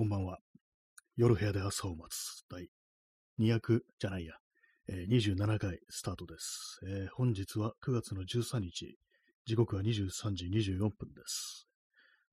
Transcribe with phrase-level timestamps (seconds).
[0.00, 0.38] こんばんは。
[1.14, 2.70] 夜部屋で朝を待つ第
[3.38, 4.32] 200じゃないや、
[4.88, 8.96] えー、27回スタートです、えー、本日は9月の13日、
[9.44, 11.68] 時刻は23時24分です。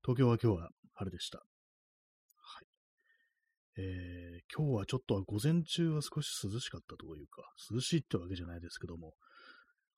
[0.01, 1.39] 東京は今日は晴れでした。
[1.39, 1.43] は
[2.61, 2.67] い。
[3.79, 9.11] えー、今日はちょっと午前中は少し涼しかったというか、涼しいってわけじゃないですけども、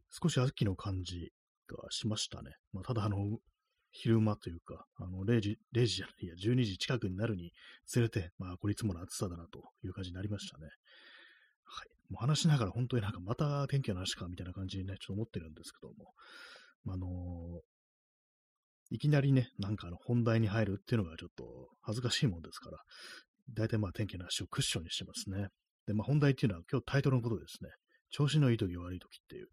[0.10, 1.32] 少し秋の感じ
[1.68, 2.56] がしましたね。
[2.74, 3.38] まあ、ただあの、
[3.92, 7.52] 昼間というか、あの、0時、0時じゃないや、12時近くになるに
[7.86, 10.68] つれて、まあ、これいつもの暑さだなという感じになりましたね。
[11.64, 11.88] はい。
[12.12, 16.14] もう話しながら本当になんかまた天気の話かみたいな感じにね、ちょっと思ってるんですけども、
[16.88, 22.78] あのー、いきなりね、なんかあの本題に入るっていうのがちょっと恥ずかしいもんですから、
[23.54, 25.50] 大体まあ天気の話をクッションにしてますね。
[25.86, 27.70] で、まあ本題っていうのは今日タイトルのことですね。
[28.10, 29.48] 調子のいい時悪い時っていう。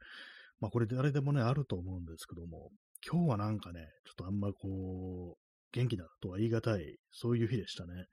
[0.61, 2.71] まあこれ誰でもね、あると思うんですけども、
[3.09, 8.07] 今日はなんかね、ちょっとあんまこう、元気だとは言い難い、そういう日でしたね。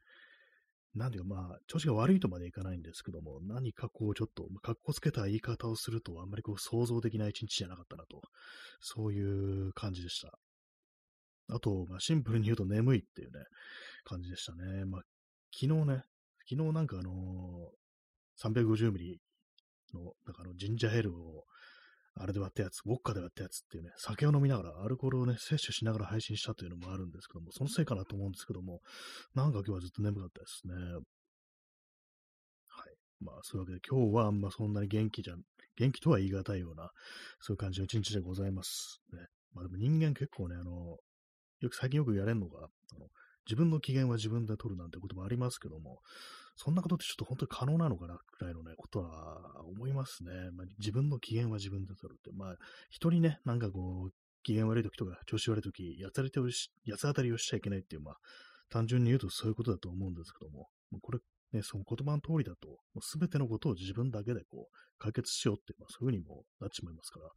[0.94, 8.22] なんていうかまあ、調子が悪いとまでいかないんですけども、何かこうちょっと、かっこつけた言い方をすると、あんまりこう想像できない一日じゃなかったなと、
[8.82, 10.38] そういう感じでした。
[11.50, 13.40] あと、まあ、シンプルに言うと眠いっていうね、
[14.04, 14.86] 感じでしたね。
[14.86, 15.02] まあ、
[15.52, 16.04] 昨日ね、
[16.48, 19.22] 昨日なんかあのー、350ミリ
[19.94, 21.46] の、なんかあの、ジンジャーヘルを
[22.16, 28.82] あれで割ったやつ、ウォッカで割ったやつっていうね、酒を飲みながら、アルコールをね、摂取しながら配信したというのもあるんですけども、そのせいかなと思うんですけども、
[29.34, 30.74] なんか今日はずっと眠かったですね。
[30.76, 30.80] は
[32.86, 32.96] い。
[33.20, 35.42] まあ、そういうわけで今日はあんまそんなに元気じゃん、
[35.78, 36.92] 元気とは言い難いような、
[37.40, 39.02] そういう感じの一日でございます。
[39.12, 39.20] ね。
[39.54, 40.98] まあでも人間結構ね、あの、
[41.62, 43.08] よく最近よく言われるのが、あの
[43.46, 46.00] 自分の機嫌は自分で取るなんてこともありますけども、
[46.56, 50.32] そんなことってちょっと本当に可能なのかなくらいのね、ことは思いますね。
[50.52, 52.32] まあ、自分の機嫌は自分で取るって。
[52.32, 52.56] まあ、
[52.90, 58.18] 人にね、なんかこう、機嫌悪い時とか調子悪い時、やつ当たりをし、八つ当たりをしちゃいけないっていう、まあ、
[58.70, 60.68] 単純に言うとそういうことだと思うんですけども、
[61.02, 61.20] これ、
[61.54, 67.32] ね、その言葉の通りだと、すべてのことを自分だけでこう、解決しようって、まあ、そういうふうにもなっちまいますから、ま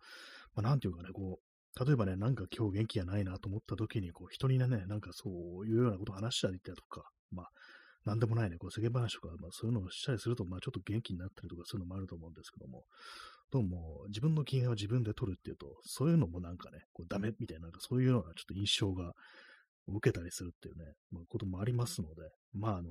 [0.56, 7.50] あ、なんていうかね、こう、例えばね、なんか今日元気がないなと思った時に、こう、人にね、なんかそういうようなことを話したりってとか、まあ、
[8.06, 12.84] なんでもないね、こう世間話とか、まあ、そういうのをしたりすると、まあ、ちょっと元気になったりとかそういうのもあると思うんですけども、
[13.50, 19.12] どうも自分の機嫌を自分で取るっていうと、そういうのもなんかね、こうダメみたいな、なんかそういうようなちょっと印象が
[19.88, 22.22] 受けたりするっていうね、まあ、こともありますので、
[22.52, 22.90] まあ、あの、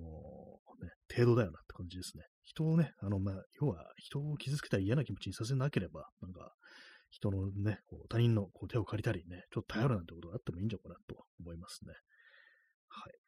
[0.81, 2.23] ね、程度だよなって感じですね。
[2.43, 6.51] 人をね、あの、まあ、要は人を傷つけたら嫌な気持ちにさせなければ、なんか、
[7.09, 11.93] 人のね、こう他人のこう手を借りたりね、ちょっと頼るなんてことがあってもいいんじゃないかなと思いますね。
[12.89, 13.24] はい。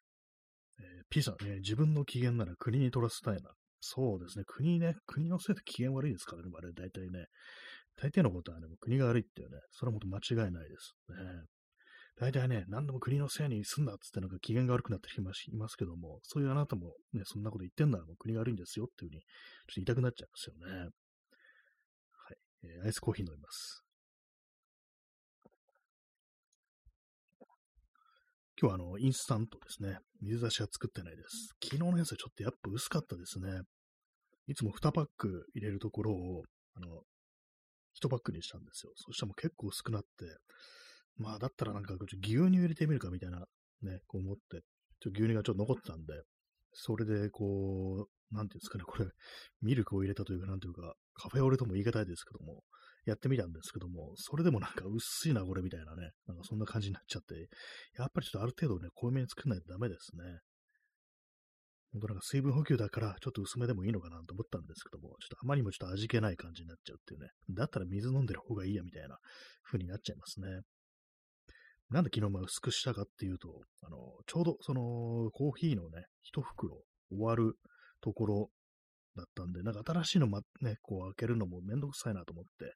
[0.80, 3.50] えー、P さん、ね、自分の機嫌なら国に取らせたいな。
[3.80, 4.44] そうですね。
[4.46, 7.26] 国ね、国のせいで機嫌悪いですからね、あれ、大体ね。
[7.96, 11.16] 大抵のことはね、もう国が悪いっていうね、それはもっと間違いないですね。
[12.20, 20.78] 大体ね、何でも国のせいにすんなっつってなんか機嫌が悪くなってきまいますけども、そういうあなたもね、そんなこと言ってんならもう国が悪いんですよっていうふうに、ちょっと言いたくなっちゃいますよね。
[20.80, 20.88] は
[22.34, 22.36] い。
[22.64, 23.87] えー、アイスコーヒー飲みます。
[28.60, 30.00] 今日はあの、インスタントですね。
[30.20, 31.54] 水出しは作ってないです。
[31.62, 33.60] 昨日のやつはちょっとやっぱ薄かったですね。
[34.48, 36.42] いつも2パック入れるところを、
[36.74, 36.88] あの、
[38.02, 38.90] 1パックにしたんですよ。
[38.96, 40.08] そしたらもう結構薄くなって、
[41.18, 43.46] まあだったらなんか牛乳入れてみるかみたいな
[43.82, 44.40] ね、こう思って、
[44.98, 46.14] ちょっと牛乳がちょっと残ってたんで、
[46.72, 49.06] それでこう、なんていうんですかね、これ、
[49.62, 52.64] ミルクを入れたというか、なんていうか、カフェオレとも言い難いですけども、
[53.08, 57.48] やってみたんですけども、それでもなんか薄いな、これみたいなね、なんかそんな感じになっちゃって、
[57.96, 60.22] やっぱりちょっとある程度ね、濃いめに作らないとダメですね。
[61.92, 67.28] 本当なんか水分補給だから、ちょっと薄めでもいいのかなと思ったんですけども、ちょっとあまりにもちょっと味気ない感じになっちゃうっていうね。
[67.50, 69.16] だったら水飲んでる方がいいや、みたいな
[69.64, 70.48] 風になっちゃいますね。
[71.90, 73.96] なんで昨日も薄くしたかっていうと、あの、
[74.26, 77.54] ちょうどそのコーヒーのね、一袋終わる
[78.02, 78.50] ところ
[79.18, 82.74] だったんで、なんか新しいのま、ね、こう開けるのもめんどくさいなと思って、だか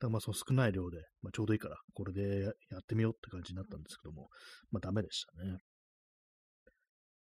[0.00, 4.28] らまあその少ない量で、まあ、ちょうどいいから、これでやってみようって感じになったんですけども、
[4.70, 5.58] まあダメでしたね。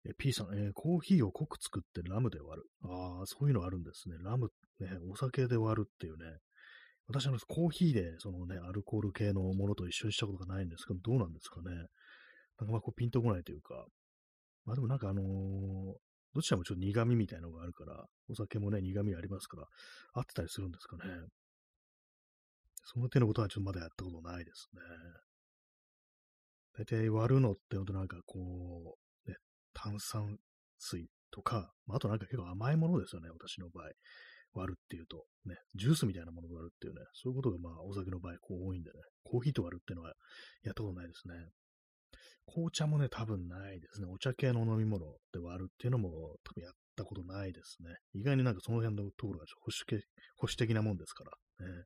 [0.07, 2.69] え、P さん、えー、コーヒーを濃く作ってラムで割る。
[2.85, 4.17] ああ、そういうのあるんですね。
[4.23, 4.49] ラム、
[4.81, 6.39] ね、お酒で割るっていうね。
[7.09, 11.71] 私はコーヒーで、そのね、アルコール系のものと一緒にしたことがないんですけど、どうなんですかね。
[12.59, 13.87] なんかまあこうピンとこないというか。
[14.65, 15.25] まあでもなんかあのー、
[16.39, 19.67] どちらもちょっと苦味みたいなのがあるから、お酒もね、苦味ありますから、
[20.13, 21.03] 合ってたりするんですかね。
[22.85, 24.81] その手のことはちょっとまだやったことないですね。
[26.79, 28.95] 大体割るのってほんとなんかこ
[29.27, 29.37] う、ね、
[29.75, 30.37] 炭酸
[30.79, 33.91] 水とか、あ、となんか結構甘いものですよね、私の場合。
[34.55, 40.15] 割るっていうと、ね、ジュースみたいなものを割るっていうね、そういうことがまあお酒の場合こう多いんでね、コーヒーと割るっていうのは
[40.63, 41.35] やったことないですね。
[42.53, 44.07] 紅茶もね、多分ないですね。
[44.11, 46.09] お茶系の飲み物で割るっていうのも
[46.45, 47.91] 多分やったことないですね。
[48.15, 50.03] 意外になんかその辺のところが保守
[50.37, 51.85] 保守的なもんですから、ね。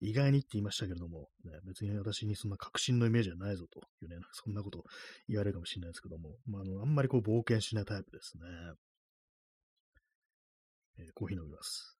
[0.00, 4.84] 意外にって言いましたけれども、ね、別に私にそんな確信のイメージはないぞというね、 そんなこと
[5.28, 8.44] 言われるかもしれないですけども、まあ、あの、あんまりこう冒険しないタイプですね。
[10.98, 11.95] えー、コーヒー飲みます。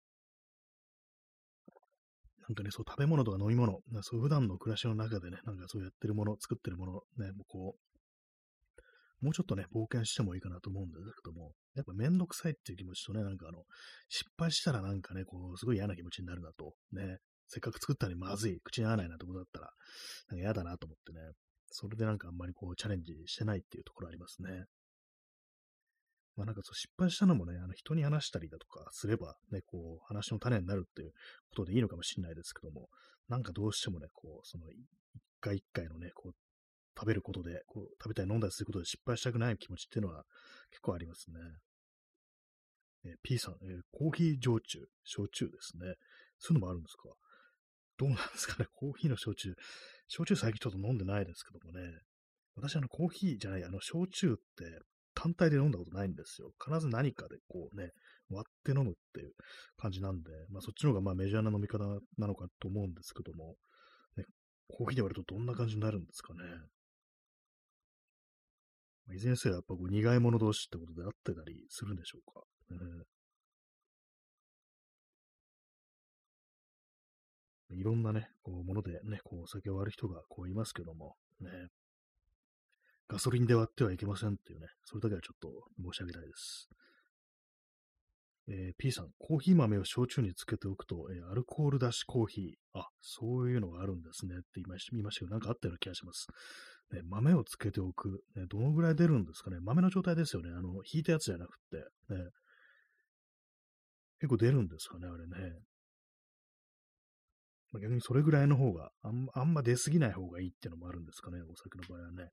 [2.48, 13.64] なんかね、そう食べ物とか飲み物、そう普段の暮らしの中でね、なんかそうやってるもの、作ってるもの、ね、もうこう、もうちょっとね、冒険してもいいかなと思うんですけども、やっぱめんどくさいっていう気持ちとね、なんかあの、
[14.08, 19.70] 失敗したらなんかね、こう、すごい嫌な気持ちになるなと、ね、せっかく作ったのにまずい、口に合わないなってことだったら、
[20.28, 21.32] なんか嫌だなと思ってね、
[21.70, 24.66] それでなんかあんまりこうチャレンジしてないっていうところありますね。
[26.36, 31.12] まあなんかそう失敗したのもね、あの人に話したりだとかすればね、こう話の種になるっていう
[31.48, 32.88] ことでいいのかもしれないですけども、
[33.28, 34.78] なんかどうしてもね、こう、その一
[35.40, 36.32] 回一回のね、こう、
[36.98, 40.24] 食べることで、こう、食べたり飲んだりすることで失敗したくない気持ちっていうのは
[40.70, 41.36] 結構ありますね。
[43.04, 45.94] えー、P さん、えー、コーヒー焼酎、焼酎ですね。
[46.38, 47.10] そういうのもあるんですか？
[47.98, 49.54] どうなんですかね、コーヒーの焼酎。
[50.08, 52.00] 焼酎最近ちょっと飲んでないですけどもね。
[52.54, 54.80] 私、あの、コーヒーじゃない、あの、焼酎って
[55.16, 56.52] 単体で飲んだことないんですよ。
[56.62, 57.90] 必ず何かでこうね、
[58.30, 59.32] 割って飲むっていう
[59.76, 61.78] 感じなんで、まあそっちの方がまあメジャーな飲み方
[62.18, 63.56] なのかと思うんですけども、
[64.16, 64.24] ね、
[64.68, 66.40] コーヒーで割るとどんな感じになるんですかね。
[69.14, 72.42] いずれにせよやっぱこう苦いもの同士ってことであってたりするんでしょうか。
[72.74, 73.04] ね、
[77.70, 81.50] いろんなね、こう、ものでね、こう、お酒を割る人がこういますけども、ね、
[83.08, 85.48] ガソリンで割ってはいけませんっていうね、それだけはちょっと
[85.80, 86.68] 申し上げたいです。
[88.48, 92.78] えー、P さん、コーヒー豆を焼酎につけておくと、えー、アルコール出しコーヒー。
[92.78, 96.28] あ、そういうのがあるんですねって言いましたけど、なんかあったような気がします。
[96.92, 98.44] ね、豆をつけておく、ね。
[98.48, 99.58] どのぐらい出るんですかね。
[99.60, 100.50] 豆の状態ですよね。
[100.50, 101.78] あの、引いたやつじゃなくて。
[102.14, 102.30] ね、
[104.20, 105.58] 結構出るんですかね、あれね。
[107.72, 112.30] まあ、逆にそれぐらいの方があん、あんま出すぎない方がいいっていうのもあるんですかね、お酒の場合はね。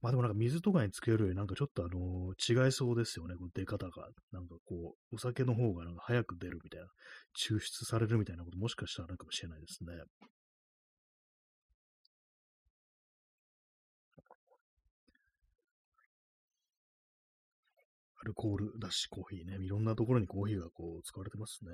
[0.00, 4.08] まあでもなんか水とかにつけるよりなんかちょっとあの、違いそうですよね、この出方が。
[4.30, 6.86] なんかこう、お酒の方がなんか早く出るみたいな、
[7.36, 9.92] 抽出されるみたいなこともしかしたらあるかもしれないですね。
[18.20, 19.64] アルコールだしコーヒーね。
[19.64, 21.70] いろんなところにコーヒーがこう使われてますね。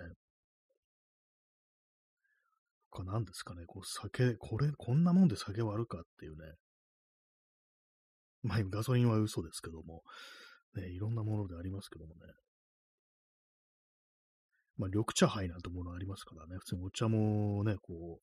[2.90, 3.64] 他何ですかね。
[3.66, 6.54] こう酒、これ、こんなもんで酒割るかっていうね。
[8.44, 10.02] まあ、ガソリンは嘘ですけども、
[10.76, 12.20] ね、いろんなものでありますけどもね。
[14.76, 18.20] まあ、緑茶杯なんてものありますからね、普通にお茶もね、こ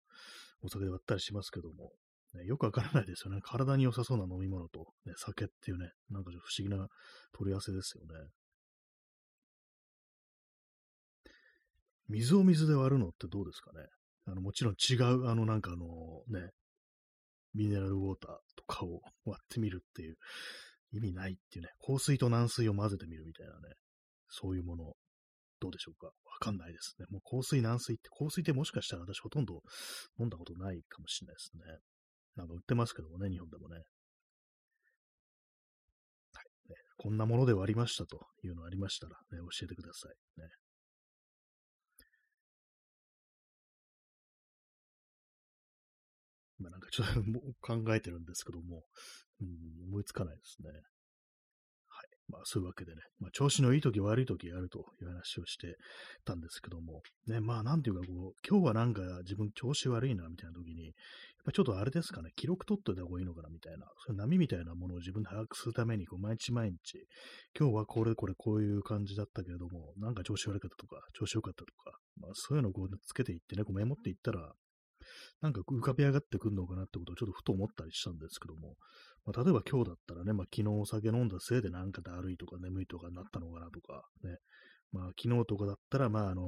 [0.61, 1.91] う、お酒で割ったりしますけども、
[2.35, 3.39] ね、よくわからないですよね。
[3.41, 6.87] 体に良さそうな飲み物と、ね、酒っていうね、なんか不思議な
[7.33, 8.29] 取り合わせですよね。
[12.09, 13.87] 水を水で割るのってどうですかね
[14.27, 15.85] あの、もちろん違う、あの、なんかあの、
[16.27, 16.51] ね、
[17.53, 20.15] ミネラルウォーターとかを割ってみるっていう
[20.93, 23.59] 意味ないっていうね、香水と軟水を混ぜてみるみたいなね、
[24.29, 24.93] そういうもの、
[25.59, 27.05] どうでしょうかわかんないですね。
[27.09, 29.61] もう香水軟水って、香水ってもしかしたら私ほとんど
[30.19, 31.61] 飲んだことないかもしれないですね。
[32.35, 33.75] なんか売ってますけどもね、日本でもね。
[33.75, 33.81] は
[36.41, 36.69] い。
[36.69, 40.41] ね、こんなもので割りましたというのありましたら、ね、教えてください。
[40.41, 40.47] ね。
[46.61, 47.21] まあなんかちょっと
[47.61, 48.83] 考えてるんですけども、
[49.41, 50.69] うん、思いつかないですね。
[50.69, 52.07] はい。
[52.29, 55.77] まあそういうわけでね、まあ調子のいい時悪い時あるという話をして
[56.23, 60.93] たんですけども、ね、まあなんていうかこう、今日はなんか自分調子悪いなみたいな時に、やっ
[61.45, 67.07] ぱちょっとあれですかね、記録取っといた方がいいのかなみたいな、そういう波みたいなものを自分で把握するために、こう毎日毎日、
[67.57, 74.53] 今日はこれこれこういう感じだったけれども、なんか調子悪かったとか、調子良かったとか、まあそういうのをこうつけていってね、こうメモっていったら、
[75.41, 78.75] なんか浮かび上がってくるのかなってことをちょっとふと思ったりしたんですけども、
[79.25, 84.37] まあ、例えば今日だったらね、まあ、昨日お酒飲んだせいでなんかだるいとか眠いとかなったのかなとか、ね、
[84.91, 86.45] まあ、昨日とかだったら、まあ、あのー、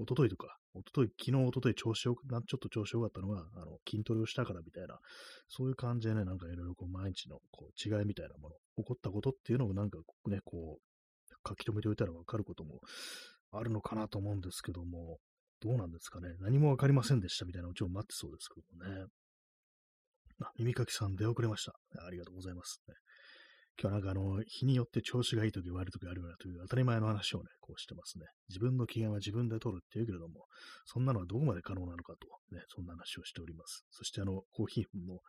[0.00, 4.98] おとといとか、おととい、昨日、おととい調子よく、ちょっと調子よかったのが、あの、筋トレをしたからみたいな、
[5.48, 12.80] そういう感じでね、なんかいろいろこう、毎日のこう違いみたいなもの、起こったことっていうのをなんかね、こう、書き留めておいたらわかることも
[13.50, 15.18] あるのかなと思うんですけども、
[15.60, 16.28] どうなんですかね。
[16.40, 19.06] 何もわかりませんでしたみたいなオチを待ってそうですけどもね。
[20.40, 21.72] あ、耳かきさん出遅れました。
[22.06, 22.94] ありがとうございます、ね。
[23.80, 28.26] 今日はなんかあの、日によって調子がいい時悪い時あるようなという当たり前の話をね、こうしてますね。
[28.48, 30.46] 自分の機嫌は自分で取るっていうけれども、
[30.84, 33.84] そんなのはどこまで可能なのかと、ね、そんな話をしております。
[33.90, 35.20] そしてあの、コーヒーの、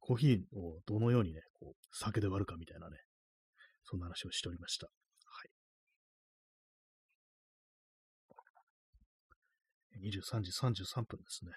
[0.00, 2.96] コーヒーをどのようにね、こう、酒で割るかみたいなね、
[3.84, 4.88] そんな話をしておりました。
[10.02, 11.52] 23時33分ですね。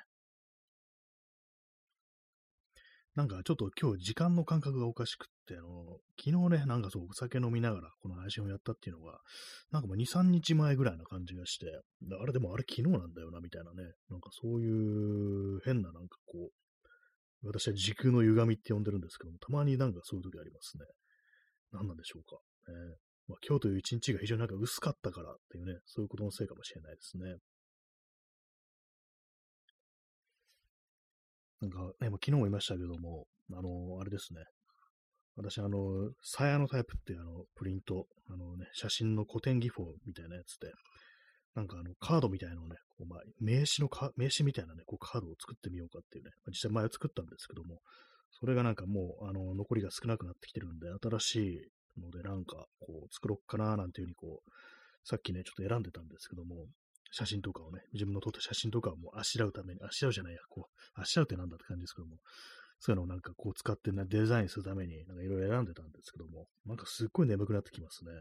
[3.14, 9.20] なんかちょっと今日時間の感覚がおかしくって、あの、昨日ね、なんかそう、お酒飲みながらこの配信をやったっていうのが、
[9.72, 11.68] なんかもう2、3日前ぐらいな感じがして、
[12.22, 16.52] あれでもあれ昨日なんだよな、みたいなね、なんかそういう変ななんかこ
[17.44, 20.86] う、私は時空の歪みって呼んでるんですけども、たまになんかそういう時ありますね。
[21.74, 22.38] 何なんでしょうか。
[22.70, 27.36] えーまあ、今日という一日が非常になんか薄かったからっていうね、そういうことのせいかもしれないですね。
[31.62, 34.42] なんかね、もう昨日も言いましたけども、あのあれですね。
[35.36, 40.72] 私、あの、サヤのタイプっていうあの、プリント、あのね、写真の古典技法みたいなやつで、
[41.56, 47.80] なんかあの、カードみたいなのをね、こうまあ、名刺のか、名刺みたいなね、こうカードを作ってみようかっていうね、実際前作ったんですけども、
[48.40, 51.36] それがなんかもう、あの、残りが少なくなってきてるんで、新し
[51.98, 54.50] いのでなんか、こう、作ろっかななんていうふうにこう、
[55.04, 56.68] さっきね、ちょっと選んでたんですけども、
[57.12, 62.18] 写真とかをね、自分の撮った写真とかをもうあしらうために、あしらうじゃないや、こう、あしらうってなんだって感じですけども、
[62.80, 68.12] そういうのをなんかこう使ってね、デザインするために、なんかいろいろ選んでたんですけども、なんかすっごい眠くなってきますね。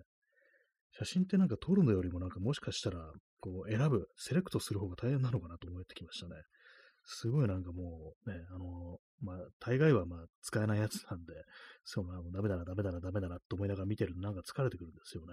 [0.99, 2.99] 写真ってなんか撮るのよりもなんかもしかしたら、
[3.41, 6.35] こう選ぶ、セレクトする方が大変なのかなと思ってきましたね。
[7.05, 11.33] すごいなんかもうね、あのまあ、大概はまあ使えないやつなんで、
[11.85, 15.33] そう、まあ、ダメだな、ダメだな、ダメだなと思いながら見てるとなんか疲れてくるんですよね。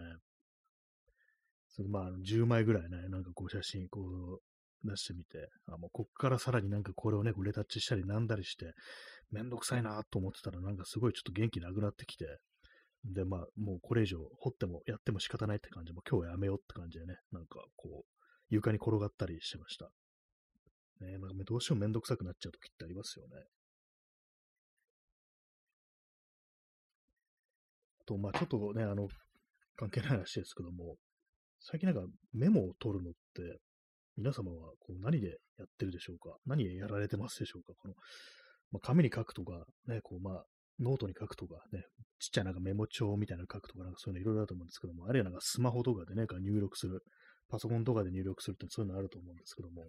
[1.85, 8.73] まあ、10枚ぐらいね、なんかこう写真こう出してみて、あもうこっからさらになんかこれをね、レタッチしたりなんだりして、
[9.31, 12.25] めんどくさいなと思ってたら、なんかすごいちょっと元気なくなってきて、
[13.05, 18.05] で、まあ、もうこれ以上掘ってもやっても仕方ないって感じもう今日はやめようって感じでね、なんかこう、
[18.49, 19.89] 床に転がったりしてました。
[21.01, 23.35] ね、なんかどうしてもめんどくさくなっちゃう時ってありますよね。
[28.07, 29.07] と、まあちょっとね、あの、
[29.75, 30.95] 関係ない話ですけども、
[31.59, 33.59] 最近なんかメモを取るのって、
[34.17, 36.35] 皆様はこう何でやってるでしょうか？
[36.45, 37.73] 何やられてますでしょうか？
[37.79, 37.93] この、
[38.71, 40.43] まあ、紙に書くとか、ね、こうまあ、
[40.79, 41.83] ノートに書くとかね、
[42.19, 47.01] ちっちゃいなんかメモ帳みたいなの書くとか、なんかそういうのいろいろあると思うんですけども、あるいはなんかスマホとかでね、入力する、
[47.49, 49.85] パソコンとかで入力するってそういうのあると思うんですけども、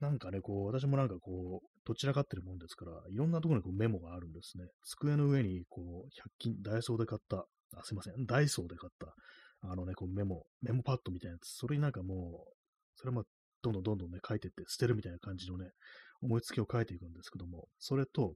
[0.00, 4.64] なんかね、こう、私もなんかこう、散らかってるもんですから、いろんなところにこうメモがあるんですね。
[4.84, 7.44] 机の上に、こう、100均、ダイソーで買った、
[7.76, 9.14] あ、すいません、ダイソーで買った、
[9.62, 12.52] あのね、こうメモ、メモパッドみたいなやつ、それになんかもう、
[12.96, 13.24] それも
[13.62, 15.70] どんどんどんどんね、書いてって捨てるみたいな感じのね、
[16.20, 18.34] 思いつきを書いていくんですけども、それと、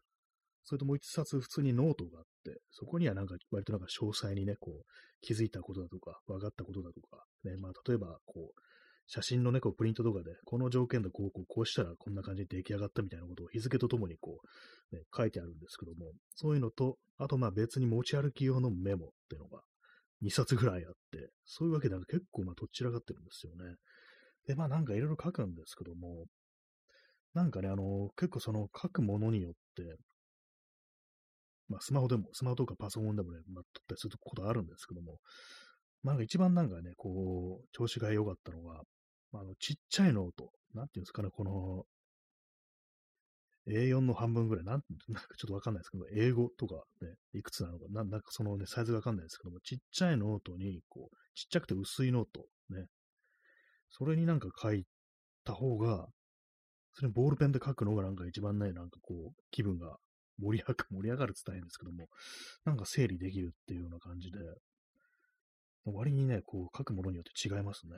[0.64, 4.84] それともう一冊普通にノートがあって、そこにはなんか割となんか詳細にね、こう、
[5.20, 8.60] 気づいたことだとか、分かったことだとか、ね、まあ例えば、こう、
[9.08, 14.40] 写真のね、こうプリントとかで、この条件でこう、こう、こうしたらこんな感じに出来上がったみたいなことを日付とともにこ
[14.92, 19.62] う、ね、書いてあるんですけども、そういうのと、あとまあ別に持ち歩き用のメモっていうのが
[20.22, 23.76] 2冊ぐらいあって、そういうわけでは結構まあとっちらかってるんですよね。
[24.46, 26.26] で、まあなんかいろいろ書くんですけども、
[27.34, 29.96] なんかね、あの、結構その書くものによって、
[31.68, 35.18] まあスマホでも、スマホとかパソコンでもね、まあ撮ったりすることあるんですけども、
[36.02, 38.80] まあ一番なんかね、こう、調子が良かったのが、
[39.34, 41.84] あの、ちっちゃいノート、なんていうんですかね、この、
[43.68, 52.86] A4 の半分ぐらい、なん、 なんかちょっとわかんないですけど、 A5とかね、いくつなのか、ななんかそのね、サイズがわかんないですけども、ちっちゃいノートに、こう、ちっちゃくて薄いノート、ね、
[53.90, 54.86] それになんか書い
[55.44, 56.08] た方が、
[56.94, 59.98] それボールペンで書くのがなんか一番ね、なんかこう、気分が
[60.38, 62.08] 盛り上がる、盛り上がる伝えるんですけども、
[62.64, 64.38] なんか整理できるっていうような感じで、
[65.84, 67.96] 割にね、こう、書くものによって違いますね。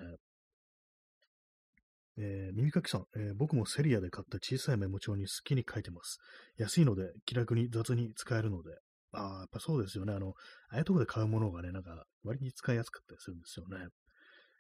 [2.20, 6.18] えー、耳かきさん、えー、僕もセリアで買った小さいメモ帳に好きに書いてます。
[6.56, 8.70] 安いので気楽に雑に使えるので。
[9.12, 10.12] ああ、やっぱそうですよね。
[10.12, 10.34] あの、
[10.70, 13.86] ああいうとこで買うものがね、なんか割に使いやすかったりするんですよね。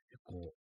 [0.08, 0.52] 結構、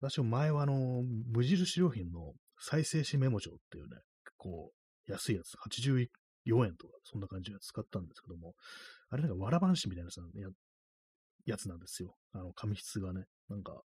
[0.00, 4.72] 私も前はあの、無印良品の再生紙メモ帳っていうね、結構
[5.06, 8.54] 安いやつ、84円とか、そんな感じで使ったんですけども、
[9.10, 10.08] あれなんかわらばん紙みたいな
[11.44, 12.16] やつなんですよ。
[12.32, 13.26] あの、紙質がね。
[13.48, 13.82] なんか、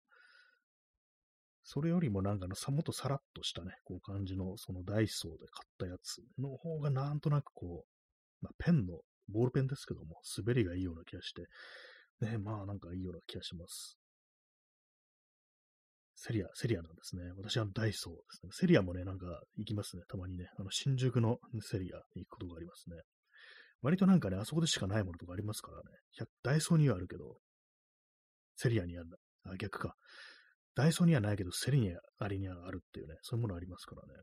[1.67, 11.47] それよりもなんかの、さもっとさらっとしたね、こう感じの、そのダイソーで買ったやつの方がなんとなくこう、まあ、ペンの、ボールペンですけども、滑りがいいような気がして、
[12.21, 13.97] ね、まあなんかいいような気がします。
[16.15, 17.23] セリア、セリアなんですね。
[17.35, 18.49] 私はダイソーですね。
[18.53, 19.25] セリアもね、なんか
[19.57, 20.03] 行きますね。
[20.07, 20.47] たまにね。
[20.57, 22.97] あの、新宿のセリアに行くことがありますね。
[23.81, 25.83] 割となんかね、あそこでしかないものとかありますからね。
[26.43, 27.37] ダイソーにはあるけど、
[28.55, 29.17] セリアにあるんだ。
[29.43, 29.95] あ、逆か。
[30.75, 34.21] ダイソーにはないけど、セリアありにはあるっていうね、そういうものありますからね。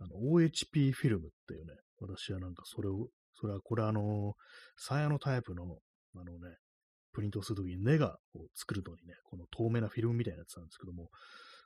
[0.00, 4.34] あの、OHP フィルムっていうね、私はなんかそれを、それはこれあの、
[4.76, 5.78] サイアノタイプの、
[6.16, 6.56] あのね、
[7.12, 11.08] プリントするときにネガを作るのにね、この透明なフィルムみたいなやつなんですけども、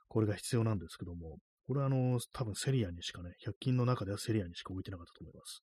[0.07, 1.37] これが必要なんですけども、
[1.67, 5.61] これはあの、多分セリアにしかね、100均の中ではセリアにしか置いてなかったと思います。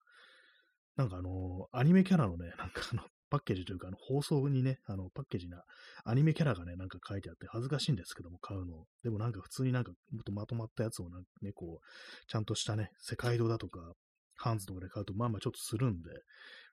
[0.96, 5.64] なんかあの、アニメキャラのね、なんかあの、パッケージというか、あの、包装にね、あの、パッケージな、
[6.04, 8.84] アニメキャラがね、なんか書いてあって恥ずかしいんですけども、買うの。
[9.02, 13.94] でもなんか普通になんか、もっとまとまったやつをなんかね、こう、ちゃんとしたね、世界堂だとか、
[14.36, 16.10] ハンズとかで買うと、まあまあちょっとするんで、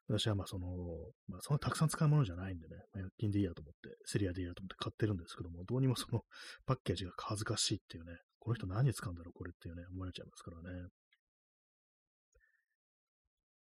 [0.10, 0.68] 私はまあその、
[1.30, 6.24] まあそんなたくさん使うものじゃないんでね、まあ、100均でいいやと思って、セリアでいいやと思って買ってるんですけども、どうにもその
[6.66, 10.82] パッケージが恥ずかしいっていうね、この人何に使うんだろう、これっていうね、思われちゃいますからね。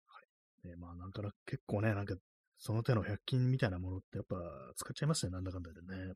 [0.07, 0.21] は
[0.65, 0.69] い。
[0.69, 2.15] ね、まあなんか結構ね、なんか
[2.59, 4.37] その手の100均みたいなものってやっぱ
[4.77, 6.15] 使っちゃいますね、なんだかんだでね。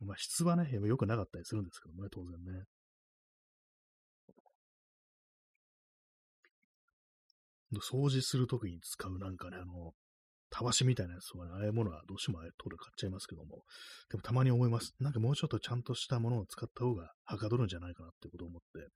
[0.00, 2.64] まあ質はね、良くなかったりするんですけどもね、当然ね。
[7.78, 9.92] 掃除するときに使うなんかね、あの、
[10.50, 13.62] たわしみたいなやつとかね、ああいうものはどうしてもあれ取る買っちゃいますけども、
[14.10, 14.94] でもたまに思います。
[14.98, 18.88] なんかもうちょっとちゃんとしたものを使った方がはかどるんじゃないかなってことを思って、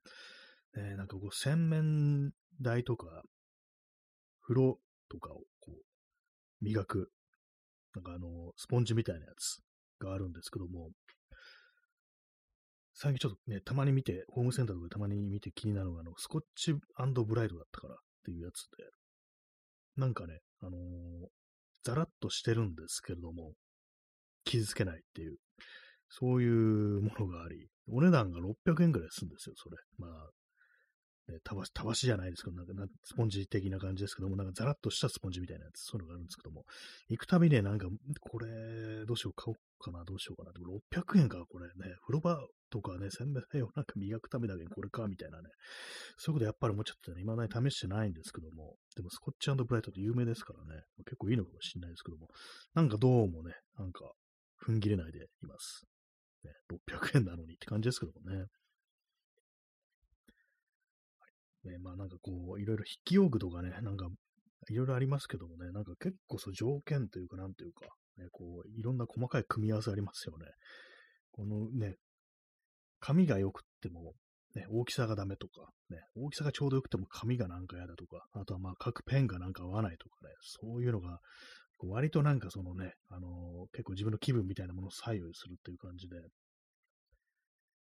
[0.77, 3.23] えー、なんかこう洗面台とか、
[4.43, 4.79] 風呂
[5.11, 7.11] とかをこう、磨く、
[7.95, 9.61] なんかあの、スポンジみたいなやつ
[10.05, 10.91] があるんですけども、
[12.95, 16.81] 最近ちょっとね、たまに見て、ホームセンターとかでたまに見て気になるのが、あの、スコッチブ
[17.35, 18.85] ライドだったからっていうやつで、
[19.97, 20.81] なんかね、あのー、
[21.83, 23.53] ザラッとしてるんですけれども、
[24.45, 25.37] 傷つけないっていう、
[26.09, 29.77] そういうものがあり、お値段が600円くらいするんですよ、それ。
[29.99, 30.31] まあ、
[31.29, 36.65] ね、たわし、たわしじゃないですけど、なんか、なんスポンジ的な感じですけども、なんかザラッとしたスポンジみたいなやつ、そういうのがあるんですけども、
[37.09, 37.89] 行くたびね、なんか、
[38.21, 40.53] これ、どうしよう、買おうかな、どうしようかな。
[40.53, 42.39] でも600円か、これね、風呂場
[42.71, 45.49] とかね、洗面台をなんか磨くためだけにこれか、みたいなね、
[46.19, 52.29] そういうことやっぱりもうちょっとね、未だに試してないんですけども、でもスコッチブライトって有名ですからね、結構いいのかもしれないですけども、
[52.75, 54.13] なんかどうもね、なんか、
[54.67, 55.85] 踏ん切れないでいます。
[56.45, 58.47] ね、600円なのにって感じですけどもね。
[61.65, 64.09] ね、まあなんかこう、いろいろ筆記用具とかね、なんか、
[64.71, 70.47] いろいろありますけどもね、なんか結構そう条件というか、なんというか、ね、こう、いろんな細かい組み合わせありますよね。
[71.33, 71.97] このね、
[73.01, 74.15] 紙が良くっても、
[74.55, 81.19] ね、大きさがダメとか、ね、大きさがちょうど良くても紙がなんか嫌だとか、あとはまあ書くペンがなんか合わないとかね、そういうのが、
[81.81, 86.17] 割となんかそのね、あのー、結構自分の気分みたいなものを左右するっていう感じで、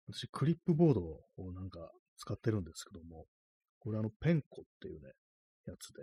[0.08, 3.26] 私、クリップボードをなんか使ってるんですけども、
[3.86, 5.12] これあの、ペンコっていうね、
[5.68, 6.02] やつで、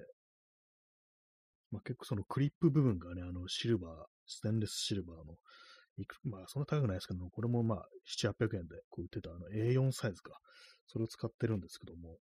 [1.72, 3.92] まあ、結構そのクリップ部分がね、あの、シルバー、
[4.26, 5.34] ステンレスシルバーの、
[5.98, 10.38] いくまあ、そんな高くないですけどもこれもまあ、7、800円でこう売ってたあの A4 サイズか、
[10.86, 12.16] それを使ってるんですけども、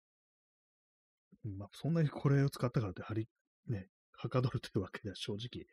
[1.59, 3.27] まあ、そんなにこれを使ったからって、はり、
[3.69, 5.67] ね、はかどるというわけでは正直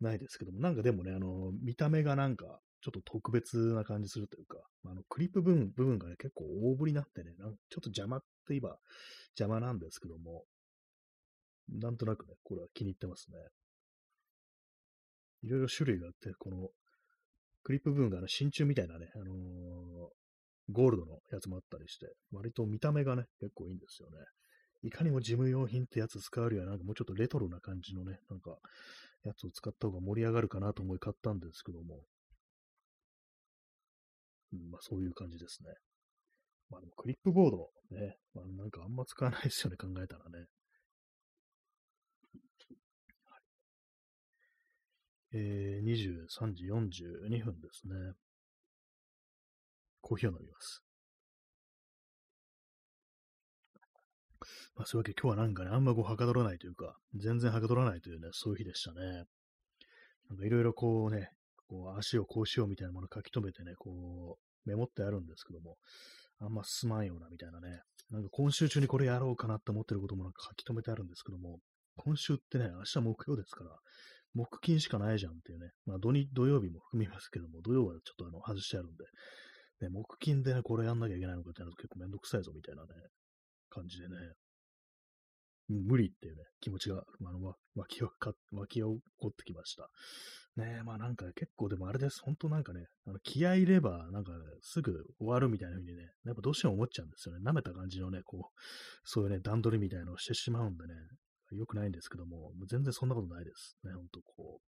[0.00, 8.78] ないですけども、なんかでもね、あの、見た目がなんか、ちょっと特別な感じするというか、あの、クリップ部分部分がね、結構大ぶりになってね、なんちょっと邪魔って言えば
[9.38, 10.44] 邪魔なんですけども、
[11.68, 13.38] なんとなくね、これは気に入ってますね。
[15.42, 16.68] いろいろ種類があって、この、
[17.62, 19.26] クリップ部分があの真鍮みたいなね、あのー、
[20.70, 24.18] ゴールドのやつもあったりして、割と見た目がね、結構いいんですよね。
[24.82, 28.56] いかにも事務用品ってやつ使うよりは、なんかもうちょっとレトロな感じのね、なんか、
[29.24, 32.00] やつを使った方が盛り上がるかなと思い買ったんですけども、
[34.64, 35.70] うん、まあそういう感じですね。
[36.70, 40.46] まあでもクリップボードね、まあなんかあんま使わないですよね、考えたらね。
[43.24, 43.38] は
[45.32, 47.94] い、えー、23時42分ですね。
[50.00, 50.82] コーヒーを飲みます。
[54.76, 59.24] まあそういうわけで今日はなんかね、あんまこうはかどらないというか、全然はかどらないというね、そういう日でしたね。
[60.28, 61.30] なんかいろいろこうね、
[61.68, 65.76] こう足をこうしようみたいなものを書き留めてね、こう、メモってあるんですけども、
[66.40, 71.58] あんま進まんようなみたいなね、なんか今週中にこれやろうかなって思ってることもなんか書き留めてあるんですけども、
[71.96, 73.70] 今週ってね、明日木曜ですから、
[74.34, 79.04] 木金しかないじゃんっていうね、まあ土、土曜日も含みますけども、土曜はちょっとあの外してあるんで、
[79.80, 82.88] ね、木金で、これやんなきゃいけないのかってなると結構めんどくさいぞみたいなね、
[83.70, 84.16] 感じでね、
[85.68, 88.08] 無理っていうね、気持ちが、あの、湧き、起こ
[89.28, 89.88] ってきました。
[90.56, 92.20] ねえ、まあなんか結構でもあれです。
[92.22, 97.40] 本当なんかね、あの気合い入れば、なんかすぐ終わるみたいな風にね、やっぱどうしても思っちゃうんですよね。
[97.44, 98.60] 舐めた感じのね、こう、
[99.04, 100.94] そういうね、段取りみたいなのをしてしまうんでね、
[101.52, 103.76] 良くないんですけども、全然そんなことないです。
[103.84, 104.62] ね、ほんとこう。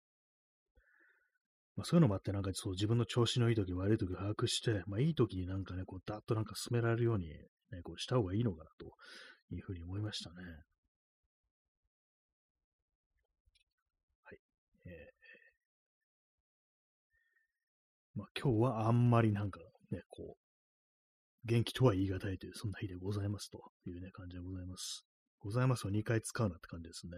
[1.77, 8.93] まあそういうのもあって、なんかそう自分の調子のいい時、悪い時把握して、まあいい時になんかね、こう、だっとなんか進められるようにね、こうした方がいいのかなと
[9.55, 10.37] いうふうに思いましたね。
[14.25, 14.39] はい。
[14.87, 14.93] えー、
[18.19, 19.61] まあ今日はあんまりなんか
[19.93, 25.05] ね、こう、元気とは言い難いという、そんな日でございますというね、感じでございます。
[25.39, 27.13] ございますを2回使うなって感じですね。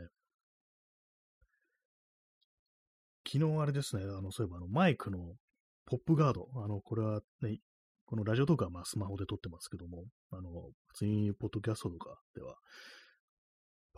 [3.27, 5.19] 昨日あれですね、あの、そういえばあの、マイクの
[5.87, 7.59] ポップガード、あの、これはね、
[8.05, 10.51] このラジオとかはまあスマホで撮ってますけども、あの、
[10.89, 12.57] 普通にポッドキャストとかでは、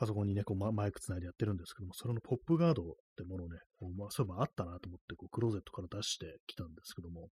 [0.02, 2.86] パソコンにね、こうマイクつないでやってるんですけども、それのポップガードっ
[3.16, 7.28] てものをね、こうまあ、そういえばあったなと思って、こう、クローゼットから出してきたんですけども、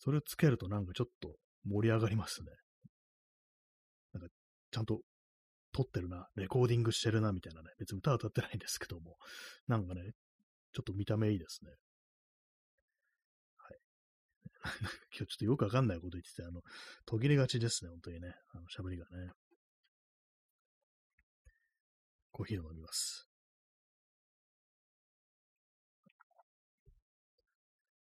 [0.00, 1.32] それをつけるとなんかちょっと
[1.64, 2.50] 盛り上がりますね。
[4.12, 4.28] なんか、
[4.70, 5.00] ちゃんと
[5.72, 7.70] 撮ってるな、レコーディングしてるな、みたいなね。
[7.78, 9.16] 別に歌は歌ってないんですけども、
[9.66, 10.02] なんかね、
[10.74, 11.70] ちょっと見た目いいですね。
[13.56, 13.78] はい。
[15.16, 16.60] 今日ちょっとよくわかんないこと言ってて、あの、
[17.06, 18.34] 途切れがちですね、本当にね。
[18.50, 19.32] あの、喋りがね。
[22.34, 23.28] コーヒーを飲みます。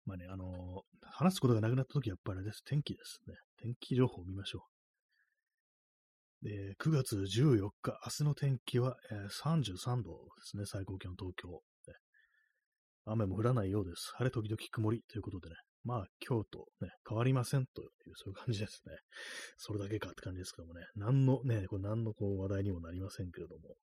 [0.05, 0.51] まあね、あのー、
[1.03, 2.63] 話すことがなくなった時はやっぱりあれです。
[2.65, 3.35] 天気ですね。
[3.63, 4.67] 天気情報を見ましょ
[6.43, 6.49] う。
[6.49, 10.67] で、9月14日、明日の天気は、えー、33度ですね。
[10.67, 11.63] 最高気温東京。
[13.07, 14.13] 雨も降らないようです。
[14.17, 15.57] 晴れ時々曇りということでね。
[15.85, 18.95] まあ、今日とね、変わりませんという、そういう感じですね。
[19.57, 20.85] それだけかって感じですけどもね。
[20.97, 23.77] 何のね、これ何のこう話題にもなりませんけれども。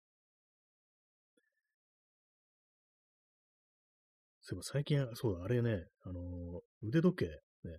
[4.46, 7.26] そういえば最近、そうだ、あれね、あのー、腕時計
[7.66, 7.78] ね、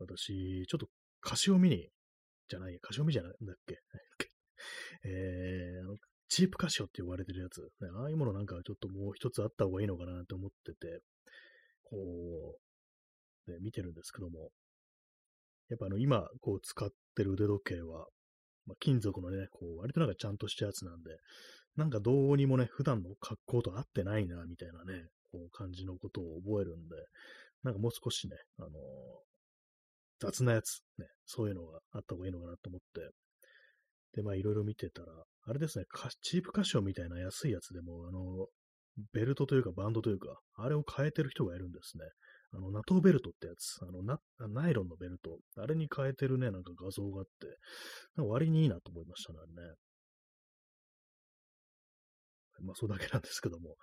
[0.00, 0.88] 私、ちょっと
[1.20, 1.88] カシオミニ
[2.48, 3.78] じゃないや、カシオミじゃないんだっけ
[5.04, 5.96] えー、あの、
[6.28, 11.00] チープカシオって呼ばれてるやつ、ね、ああいうものなんかちょっともう一つあった方がいいのかなって思ってて、
[11.84, 12.56] こ
[13.46, 14.50] う、ね、見てるんですけども、
[15.68, 18.08] やっぱあの、今、こう使ってる腕時計は、
[18.66, 21.10] まあ、金属のね、こう、割となんかちゃんとしたやつなんで、
[21.76, 26.94] なんかどうにもね、普段の格好と合ってないな、みたいなね、こう感じのことを覚えるんで、
[27.64, 28.70] なんかもう少しね、あのー、
[30.20, 33.10] 雑なやつ、ね、そういうのがあった方がいいのかなと思って、
[34.14, 35.08] で、まあいろいろ見てたら、
[35.46, 35.86] あれですね、
[36.22, 38.46] チープカシオみたいな安いやつでも、あの、
[39.12, 42.04] ベルトというかバンドというか、あれを変えてる人がいるんですね。
[42.52, 44.18] あの、ナトーベルトってやつ、あのナ、
[44.48, 49.38] ナイロンのベルト、あれに変えてるね、なんか画像があって、割にいいなと思いましたね、
[52.62, 53.76] まあ、そうだけなんですけども。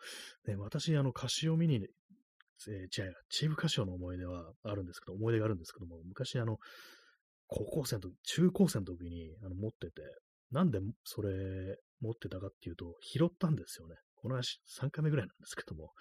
[0.48, 6.58] ね、私、あの、カシオミニ、えー、違う、チームカシオの思い出はあるんですけど、思い出があるんですけども、昔、あの、
[7.48, 10.02] 高校生の時、中高生の時にあの持ってて、
[10.52, 11.30] なんでそれ
[12.02, 13.96] 持ってたかっていうと、拾ったんですよね。
[14.16, 15.92] この話3回目ぐらいなんですけども、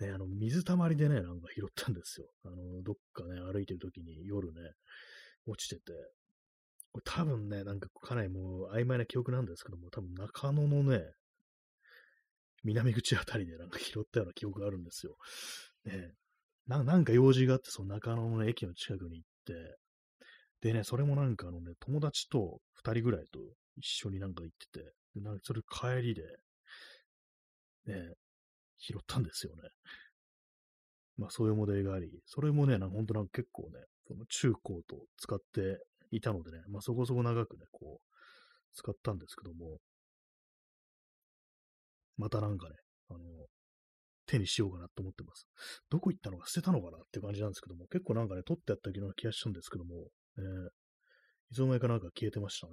[0.00, 2.26] ね、あの、水たまりでね、なんか拾ったんですよ。
[2.44, 4.60] あの、どっかね、歩いてる時に夜ね、
[5.46, 5.92] 落ちてて、
[6.92, 11.02] これ多分ね、なんかかなりもう曖昧な記憶なんですけども、多分中野のね、
[12.64, 15.16] 南口あたりでなんか拾ったような記憶があるんですよ。
[15.84, 16.12] ね、
[16.66, 19.76] ななんか用事があって、その中野の駅の近くに行って、
[20.60, 23.38] でね、それもなんかあのね、友達と二人ぐらいと
[23.76, 26.22] 一緒になんか行ってて、でなんかそれ帰りで、
[27.86, 28.14] ね、
[28.78, 29.62] 拾ったんですよね。
[31.16, 35.78] まあそういうモデルがあり、それもね、なんか本当なんか結構ね、その中高と使って
[36.10, 38.08] いたのでね、まあそこそこ長くね、こう、
[38.74, 39.78] 使ったんですけども、
[42.18, 42.74] またなんかね、
[43.08, 43.20] あの、
[44.26, 45.48] 手にしようかなと思ってます。
[45.88, 49.94] どこ行ったのか捨てたのかなって感じなんですけども、結構なんかね、取ってやったような気がしたんですけども、
[50.36, 50.68] えー、
[51.50, 52.72] いつの間にかなんか消えてましたね。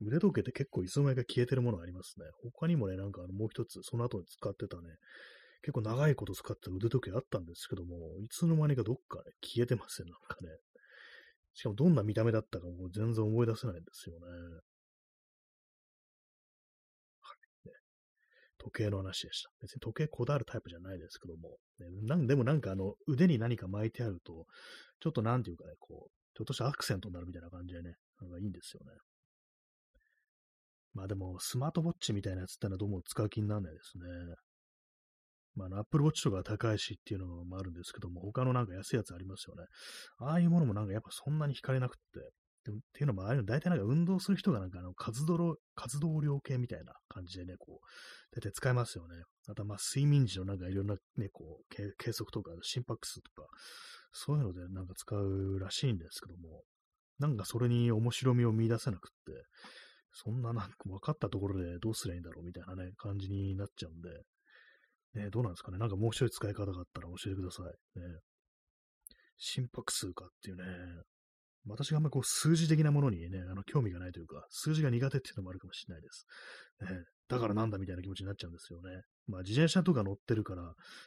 [0.00, 2.26] 腕時計って結構いつの間にか消えてるものありますね。
[2.42, 4.82] 他にもね、なんかあのもう一つ、その後に使ってたね、
[5.62, 10.50] 結構長いこと使ってた腕時計あったんですけども、いつの間にかどっかね、消えてますよ、なんかね。
[11.54, 14.26] しかもどんな見た目だったかもう全然思い出せないんですよね。
[18.66, 19.50] 時計の話でした。
[19.62, 24.46] 別に時計こだわるタイプじゃないですけども、ね、なんでもなんかあの腕に何か巻いてあると、
[25.00, 28.92] ちょっとなんていうかね、こう、ちょっとしたアクセントになるみたいな感じでね、なんかいいんですよね。
[30.94, 34.04] まあでも、スマートウォッチみたいなやつってのはどうも使う気にならないですね。
[35.54, 39.64] まあ、アップルウォッチとか高いしっていうのもあるんですけども、他のなんか安いやつありますよね。
[40.18, 42.30] ああいうものもなんかやっぱそんなに惹かれなくって、
[42.70, 49.22] っていうのも、ああいうの大体なんか運動する人がなんかあの活動、活動量計みたいな感じでね、こう、大体使えますよね。
[49.48, 51.64] あとまあ睡眠時のなんかいろんなね、こう、
[51.98, 53.48] 計測とか心拍数とか、
[54.12, 56.62] そういうのでなんか使うらしいんですけども、
[57.18, 59.44] なんかそれに面白みを見出せなくって、
[60.12, 64.08] そんななんか分かったところでどうすりゃいいんだろうみたいなね、感じになっちゃうんで、
[65.24, 65.78] ね、どうなんですかね。
[65.78, 68.00] なんかもう一人使い方があったら教えてください。
[68.00, 68.20] ね、
[69.36, 70.64] 心拍数かっていうね、
[71.68, 76.26] 私があんまりこう数字的なものにね、あの興味がないというか、数字が苦手っていうのもあるかもしれないです。
[76.82, 79.02] ね、だからなんだみたいな気持ちになっちゃうんですよね。
[79.26, 80.62] まあ自転車とか乗ってるから、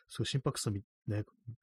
[0.07, 0.81] そういう心拍数ね、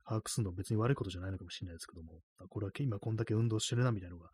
[0.05, 4.31] 把握するの別に悪いことじゃないのかもしれないですけども、これは今こんだけ運動してるなみたいなのが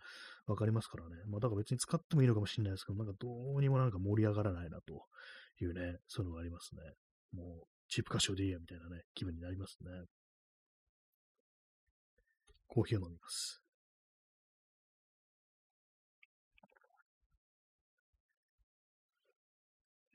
[0.46, 1.16] わかりますからね。
[1.26, 5.04] まあだから別に使ってもいいのかもしれないですけど、なんかどうにもなんか盛り上がらないなと
[5.60, 6.82] いうね、そういうのがありますね。
[7.32, 9.90] もう、チープ歌唱でいいやみたいなね、気分になりますね。
[12.68, 13.61] コーヒーを飲みます。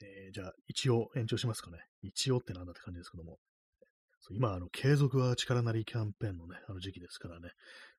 [0.01, 1.77] えー、じゃあ、一応延長しますかね。
[2.01, 3.37] 一応ってなんだって感じですけども。
[4.31, 7.49] 今、あの、継続は力なりキャンペーンのね、あの時期ですからね、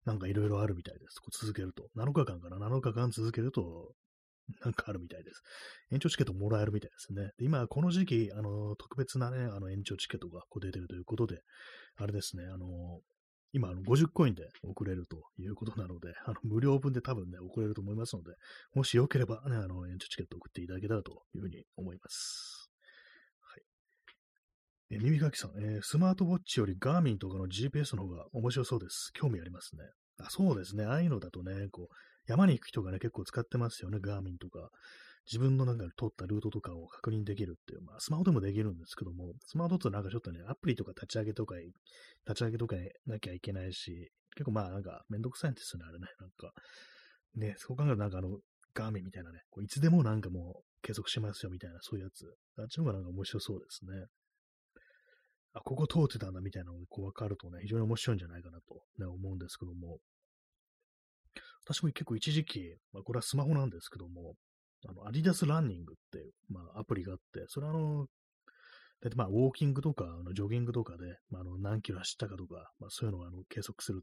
[0.04, 1.20] なんかいろいろあるみたいです。
[1.20, 1.88] こう続けると。
[1.96, 3.94] 7日間かな ?7 日間続けると、
[4.64, 5.42] なんかあるみたいです。
[5.90, 7.30] 延長チケットもらえるみたいですね。
[7.38, 11.42] で今、この時期、あの、特別なね、あの延長チケットがこう出てるということで、
[11.96, 13.00] あれですね、あの、
[13.52, 18.32] 今、あの、50コインで送れるということなので、あの、無料分で多分ね、送れると思いますので、
[18.74, 22.70] もしよければね、あの、延長チケット送っていただけたらというふうに思います。
[23.40, 24.96] はい。
[24.96, 29.10] え、耳かきさん、えー、スマートウォッチよりガーミンとかの GPS の方が面白そうです。
[29.14, 29.84] 興味ありますね。
[30.20, 30.84] あ、そうですね。
[30.84, 31.94] ああいうのだとね、こう、
[32.26, 34.68] 山に行く人がね、結構使ってますよね、ガーミンとか。
[35.30, 41.74] 自分のなんか通ったルートとかを確認できるっていう、まあ、スマホでもできるんですけども、スマホだとなんかちょっとね、アプリとか立ち上げとか、立
[42.34, 46.06] ち上げとかなきゃいけないし、結構まあなんかめんどくさいんですよね、あれね。
[46.18, 46.52] なんか、
[47.34, 48.38] ね、そう考えるとなんかあの、
[48.74, 52.24] ガーミンみたいなね、こういつでもなんかもう計測しますよみたいな、そういうやつ。
[52.58, 54.06] あっちの方がなんか面白そうですね。
[55.52, 59.98] あ、ここ通ってたんだみたいなのがこう分かるとね、非常に面白いんじゃないかなと、ね、思うんですけども。
[61.64, 64.34] 私も結構一時期、まあ、これはスマホなんですけども、
[64.86, 68.06] あの、アディダスランニングっていう、まあ、アプリがあって、それはあの、
[69.00, 74.02] だまあ、ウォーキングとか、あのジョギングとかで、まあ、あの何キロ走ったかとか、まあ、そういうのをあの計測する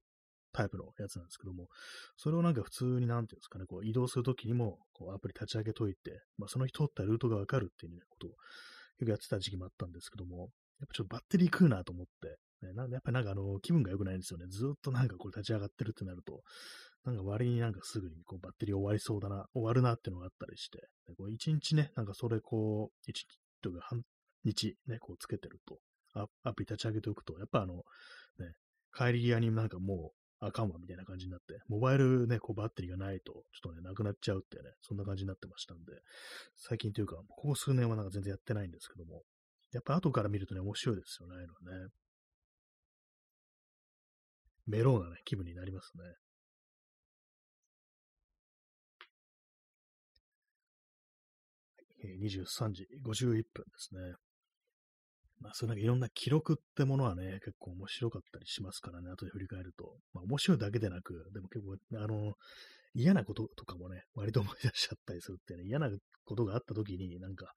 [0.54, 1.68] タイプのやつなんですけども、
[2.16, 8.36] それをなんか普通になんていうんですかね、こう移動するときにも、こうアプリ立ち上げといて、まあ、その人通ったルートがわかるっていう、ね、ことをよ
[9.04, 14.46] くやってた時期もあったんですけども、やっぱちょっとバッテリー食うなと思って、ね、なんやっぱりなんかあの気分が良くないんですよね。
[14.48, 16.42] ずっとなんかこれ立ち上がってるってなると、
[17.06, 20.88] なんか割になんかすぐにこうバッテリー終わりそうだな、終わるなってのがあったりして、
[21.18, 23.26] こう1日ね、なんかそれこう、1日
[23.62, 24.02] というか半
[24.44, 25.78] 日ね、こうつけてると、
[26.44, 27.76] アプリ立ち上げておくと、やっぱあの、
[28.40, 28.54] ね、
[28.96, 35.94] 帰り際になんかもうあかんわみたいな感じになって、モバイルね、こうバッテリーがないと、ちょっとね、なくなっちゃうってね、そんな感じになってましたんで、
[36.56, 39.22] 最近というか、ここ数年はなんか全然やってないんですけども、
[39.74, 41.90] やっぱ後から見るとね、面白いですよね、ああいうのはね。
[44.68, 46.04] メローなね、気分になりますね。
[52.20, 54.14] 23時51分ですね。
[55.42, 59.98] まあ、そういうなんかいろんな記録ってものはね、結構面白かったりしますからね、後で振り返ると。
[60.14, 62.34] まあ、面白いだけでなく、でも結構、あの、
[62.94, 65.90] 嫌なこととかもね、割と思い出しちゃったりするってね、嫌な
[66.24, 67.54] ことがあった時に、なんか、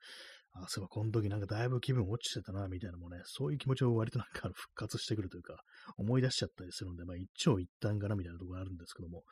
[0.54, 5.62] あ、そういえばこの時なんかだいぶ気分落ちてたな、みたいなのもね、そういう気持ちを割となんか復活してくるというか、
[5.96, 9.22] 思い出しちゃったりするので、まあ一長一短かな、みたいなところがあるんですけども、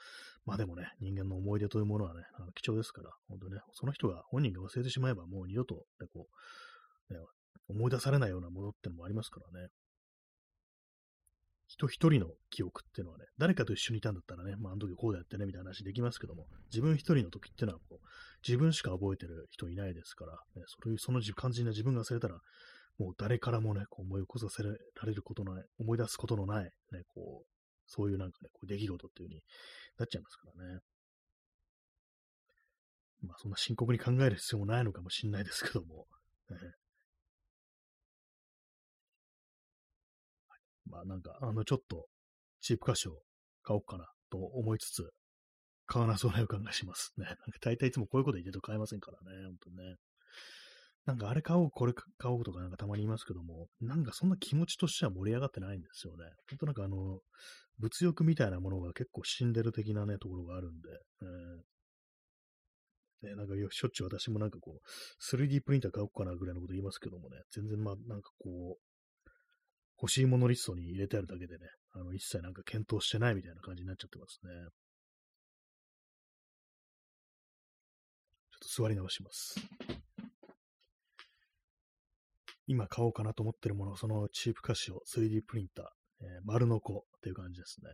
[0.45, 6.27] まあでもね、人間の思い出というものはね、あの貴重ですから、本当ね、その人が、本人が忘れてしまえばもう二度と、ね、こ
[7.11, 7.21] う、ね、
[7.69, 9.69] 思い出されないようなものってのもありますからね。
[11.69, 18.07] 人一人の記憶っていうのはね、誰かと一緒にいたんだったらね、まあ、あの時こうだってね、みたいな話できますけども、自分一人の時っていうのはこう、
[18.47, 22.39] 自分しか覚えてる人いないですから、ね、そういうその肝心な自分が忘れたら、
[22.99, 26.71] もう誰からもね、こう思い起こさせられることない、思い出すことのない、ね、
[27.15, 27.47] こう、
[27.87, 29.43] そういうなんかね、こう出来事っていう風に
[29.99, 30.81] なっちゃいますからね。
[33.23, 36.07] まあ、そんな深刻に考える必要もないのかもしれないですけども、
[40.89, 42.07] まあなんか、あの、ちょっと、
[42.61, 43.19] チープ歌詞を
[43.63, 45.11] 買おうかなと思いつつ、
[45.87, 47.27] 買わなそうな予感がしますね。
[47.27, 49.97] なんか大体いつもこういうこと言ってると買えませんからね、ほんとね。
[51.07, 56.25] なんかあれ買おう、これ買おうとかなんかたまに言いますけども、なんかそんな気持ちとしては盛り上がってないんですよね。
[56.51, 57.21] ほんとなんかあの、
[57.79, 60.89] 物欲みたいなものが結構死んでる的なね、ところがあるんで、
[61.23, 68.81] えー、ね、なんかしょっちゅう私もなんかこう、3D プリンター買おうかなぐらいのこと言いますけどもね、全然まあなんかこう、
[70.01, 74.51] 欲しいものリストに入れてあるだけでね、あの、一切なんか検討してないみたいな感じになっちゃってますね。
[78.57, 79.55] っと座り直します。
[82.67, 85.87] 今買おうかなと思ってるもの、そのチープカシオ 3D プリンター、
[86.25, 87.93] えー、丸の子っていう感じですね。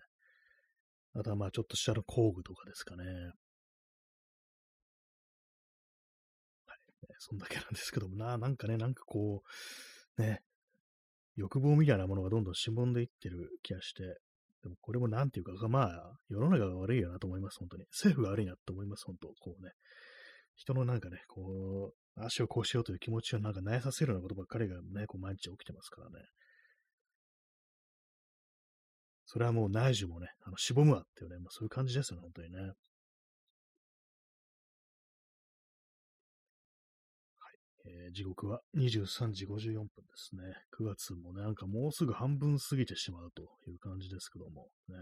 [1.15, 3.05] あとはまあちょっとしたの工具とかですかね。
[3.05, 3.11] は
[6.75, 6.79] い。
[7.19, 9.43] そんだけなんですけどもな、なんかね、なんかこ
[10.19, 10.43] う、ね、
[11.37, 14.21] 欲望みたいなものがどんどんしぼんでいってる気がして、
[14.63, 17.85] でもこれもなんていうか、まあ、世の中が悪いよなと思います、本当に。
[17.91, 19.29] 政府が悪いなと思います、本当。
[19.41, 19.73] こうね。
[20.57, 26.27] 人のなんかね、こう、足をこうしようという気持ちをなんか萎えさせるようなことばっかりがね、こう毎日起きてますからね。
[29.25, 32.61] それはもう内需もね、あの、しぼむわっていうね、まあそういう感じですよね、本当にね。
[32.61, 32.75] はい。
[37.87, 40.43] えー、時刻は23時54分ですね。
[40.79, 44.97] 9月もね、なんかもうすぐ半分過ぎてしまうという感じですけども、ね。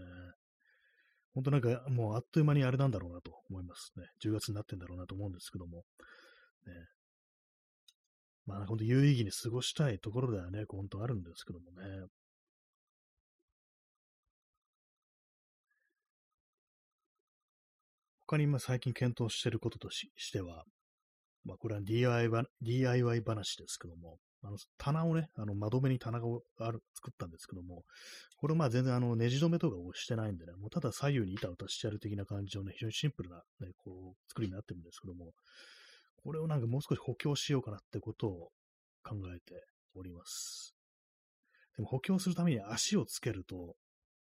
[1.33, 4.05] 本当なんかもうあっという間にあれなんだろうなと思いますね。
[4.23, 5.83] 10月になってんだろうなと思うんですけども。
[6.65, 6.73] ね、
[8.45, 12.07] まあ、本当有意義に過ごしたいところではね、本当あるんですけどもね。
[18.27, 20.63] 他に今最近検討していることとしては、
[21.43, 27.83] まあこれは DIY, DIY 話ですけども、あの棚をね、あの窓辺に棚をある作ったんですけども、
[28.37, 35.33] これまあ全然あのネジ止めとかをしてないんでね、もうただ左右に板を足してやる的な感じのね、非常にシンプルな、ね、こう作りになってるんですけども、
[36.23, 38.49] これをなんかもう少し補強しようかなってことを
[39.03, 39.63] 考えて
[39.95, 40.75] おります。
[41.77, 43.75] でも補強するために足をつけると、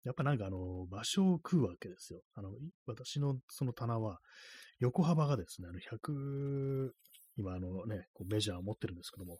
[0.04, 2.22] やっぱなんかあの、場所を食うわけですよ。
[2.34, 2.50] あの、
[2.86, 4.18] 私のその棚は、
[4.80, 6.90] 横幅がですね、あの、100、
[7.36, 9.38] 今あのね、こうメジャーを持ってるんですけども、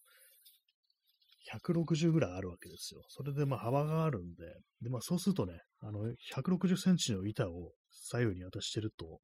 [1.51, 3.03] 160ぐらいあるわけですよ。
[3.09, 4.45] それでまあ幅があるんで、
[4.81, 9.21] でまあそうするとね、あの、160センチの板を左右に渡してると、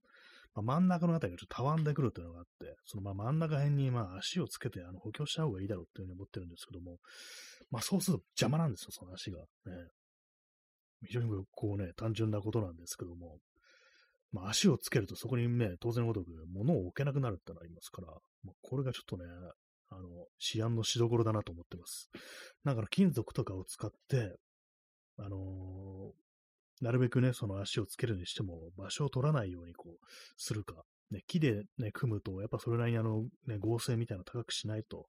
[0.54, 6.96] まあ、真ん中のあたりがちょっとたわんでくるというのがあって、そのまあ真ん中辺にまあ足をつけてあの補強した方がいいだろうっていうふうに思ってるんですけども、
[7.70, 9.38] まあそうすると邪魔なんですよ、その足が。
[9.38, 9.44] ね、
[11.06, 13.38] 非常にこうね、単純なことなんですけども、
[14.32, 18.08] まあ、足をつけるとそこにね、当然のごとく物を置けなくなるってのありますから、
[18.44, 19.24] まあ、これがちょっとね、
[19.90, 22.10] あの、思案のしどころだなと思ってます。
[22.64, 24.36] だから金属とかを使って、
[25.18, 30.84] あのー、なるべくね、その足をつけるにしても場所を取らないようにこう、するか。
[31.10, 35.06] ね、木でね、組むと、やっぱそれなりにあの、ね、合成みたいなの高くしないと、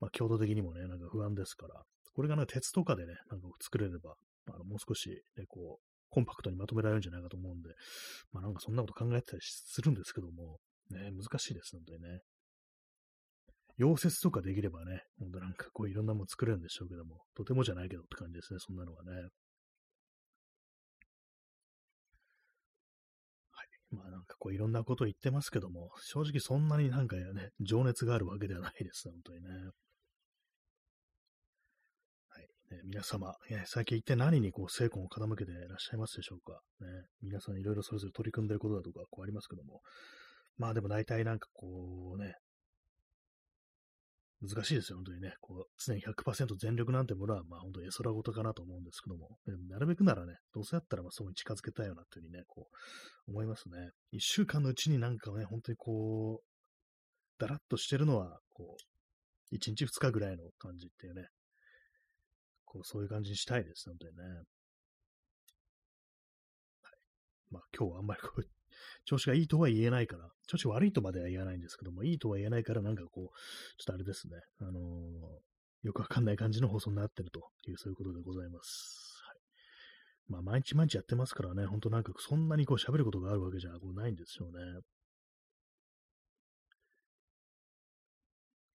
[0.00, 1.82] まあ、強度的にもね、なんか不安ですから、
[2.14, 4.14] これがね、鉄とかでね、なんか作れれば、
[4.46, 7.70] あの、もう少し、ね、こう、コンパクトにまとめられるんじゃないかと思うんで、
[8.32, 10.58] まあなんかそんなこと考えてたりするんですけども、
[10.90, 12.20] ね、難しいです、本当にね。
[13.78, 19.12] 溶接とかできればね、ほんとなんかこういろんなもの作れるんでしょうけども、とてもじゃないけどって感じですね、そんなのはね。
[19.12, 19.18] は
[23.64, 23.68] い。
[23.90, 29.48] まあなんかこういろんなこと言ってますけども、正直そんなになんかね、情熱があるわけではないです、本当にね。
[32.72, 36.60] え皆様、え最近一体何にこう精魂を傾けていらっしゃいますでしょうか？
[36.80, 36.86] ね、
[37.22, 39.82] 皆さんいろいろそれぞれ取り組んでることだとかこうありますけども、
[40.56, 42.36] まあでも大体なんかこうね、
[44.46, 45.34] 難しいですよ、本当にね。
[45.40, 52.68] こう常に100%全力なんてものは、まあ本当に絵空事かなと思うんですけども、なるべくならね、どうせやったらまあそこに近づけたいよなというふうにね、こ
[53.26, 53.90] う思いますね。
[54.12, 61.28] 一週間のうちになんかね、本当にこう、だらっとしてるのは、こう、一日二日ぐらいの感じっていうね、
[62.64, 64.22] こう、そういう感じにしたいです、本当にね。
[64.24, 64.44] はい。
[67.50, 68.42] まあ、今日はあんまりこう、
[69.04, 73.38] 調子がいいとは言えないから、調子悪いとまでは言わないんですけども、いいとは言えないから、なんかこう、
[73.78, 79.20] ちょっとあれですね、あのー、よくわかんない感じの放送になってるという、そういうことでございます。
[79.26, 79.38] はい。
[80.28, 84.80] まあ、毎日毎日やってますからね、ほんとなんかそんなにこう喋ることがあるわけじゃこうないんですよね。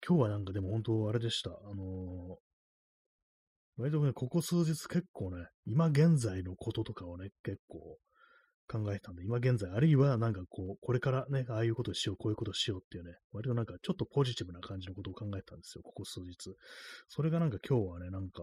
[0.06, 1.50] 今日はなんかでも本当あれでした。
[1.50, 2.36] あのー、
[3.76, 7.98] 割とね、ここ数日結構ね、今現在のこととかをね、結構
[8.70, 16.54] 考えたんで、今現在、あるいはなんかこう、これからね、ああいうことしよう、こういうことしようっていうね、割となんかちょっとポジティブな感じのことを考えたんですよ、ここ数日。
[17.08, 18.42] それがなんか今日はね、なんか、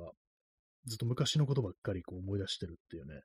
[0.86, 3.22] ずっと昔のことばっかりこう思い出してるっていうね、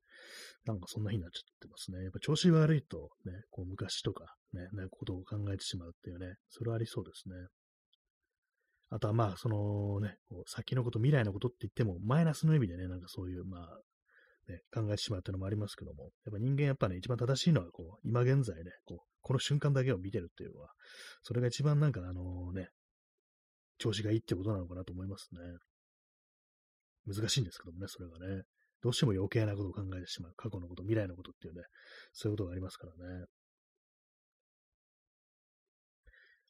[0.64, 2.02] なんかそんな日になっちゃってますね。
[2.02, 7.34] やっぱ調子悪いとね、こう昔とかね、ことを考えてしまうっていうね、それはありそうですね。
[8.90, 13.80] あとはまあ、そのね、こう先のこと、未来のことって言っても、マイナスの意味でね、なんかそういう、まあ、
[14.48, 20.70] ね、考えてしまうっていうのもありますけども、やっぱ人間やっぱね、一番正しいのは、こう、今現在ね、こう、この瞬間だけを見てるっていうのは、
[21.22, 22.68] それが一番なんかあのね、
[23.78, 25.40] 調子がいいってことなのかなと思いますね。
[27.07, 28.43] 難しいんですけどもね、それがね。
[28.82, 30.32] どうしても余計なことを考えてしまう。
[30.36, 31.62] 過去のこと、未来のことっていうね、
[32.12, 33.26] そういうことがありますからね。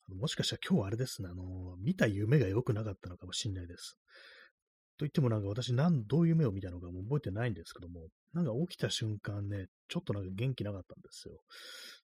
[0.08, 3.98] もしかしたら今日あれですね、あの、見た夢が良くなかったのかもしれないです。
[5.02, 11.40] と言ってもなんか私何、どういう夢を見たのかも覚えてないんですけども、なんか起きた瞬間ね、ちょっとなんか元気なかったんですよ。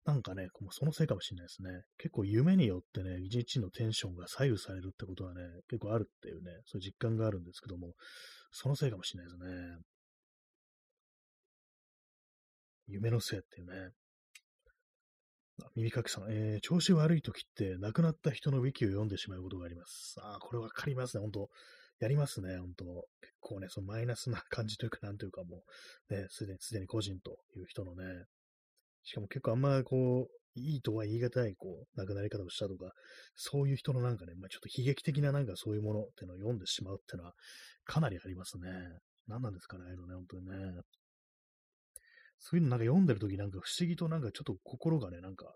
[0.05, 1.82] なんかね、もうそのせいかもしれないですね。
[1.96, 7.94] 結構夢によってね、一日のテンションが左右されるってことはね、結構あるっていうね、そういう実感があるんですけども、
[8.51, 9.78] そのせいかもしれないですね。
[12.88, 13.90] 夢のせいっていうね。
[15.76, 20.16] 耳かきさん、えー、調子悪い時って亡くなった人のウィキを読んでしまうことがあります。
[20.20, 21.49] ああ、これわかりますね、本当
[22.01, 22.84] やりますね、本当
[23.20, 25.62] 結構ね、そのマイナスな感じというか、なんというかも
[26.11, 28.05] う、ね、すでに、すでに個人という人のね、
[29.03, 32.92] しかも結構あんまこう、いいとは言い難い、こう、亡くなり方をしたとか、
[33.34, 37.34] そういう人のなんかね、まあ、ちょっと悲劇的ななんかそういうものっていうのを読んでしまうっていうのは、
[37.84, 38.70] かなりありますね。
[39.28, 40.82] 何なんですかね、あのね、本当にね。
[42.40, 45.46] そういうのなんか読んでるときなんか不思議となんかちょっと心がね、なんか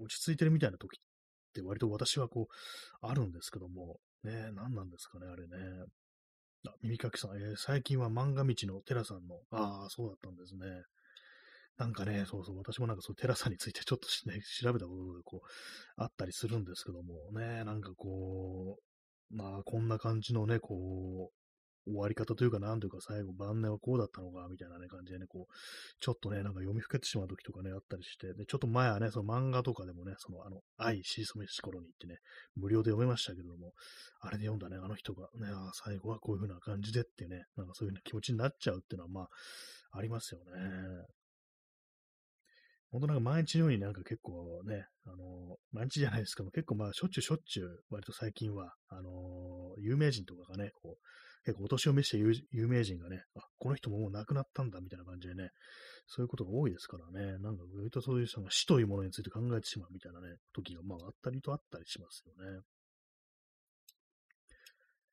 [0.00, 1.00] 落ち着いてるみたいな時っ
[1.60, 5.56] て割と私はこう、あるんですけども、ね、何なんですかね、あれね。
[6.66, 10.66] あ、耳かきさん、えー、最近は漫画道のテラさんの、ああ、そうだったんですね。
[11.78, 15.48] なんかね、そうそう、私もなんかそうテラさんについてちょっとね、 調べたことがこう、
[15.96, 18.78] あったりするんですけども、ね、なんかこ
[19.30, 21.35] う、まあ、こんな感じのね、こう、
[21.86, 25.54] 終わり方というか、なんというか、最後、晩年はこうだったのか、みたいなね、感じでね、こう、
[26.00, 32.18] ちょっとね、なんか読みふけてしまう時とかね、あったりして、で、ちょっと前はね、その漫画とかでもね、その、あの、愛、しりそめし頃に行ってね、
[32.56, 33.72] 無料で読めましたけれども、
[34.20, 41.06] あれで読んだね、あの人がね、あ最後はこういう風な感じでっていうね、なんかそういう風な気持ちになっちゃうっていうのは、まあ、ありますよね。
[42.90, 50.98] 本当なんか毎日のようになんか結構ね、あの毎日じゃないですけど結構まあしょっちゅうしょっちゅう、割と最近は、あの有名人とかがね、こう、
[51.46, 52.16] 結構お年を召して
[52.50, 55.50] 有名人がね、あ、この人ももう亡くなったんだみたいな感じでね、
[56.08, 62.60] そういうことが多いですからね、なんか割とそういう人が死というものについて考えてしまうみたいなね、時がまああったりとあったりしますよね。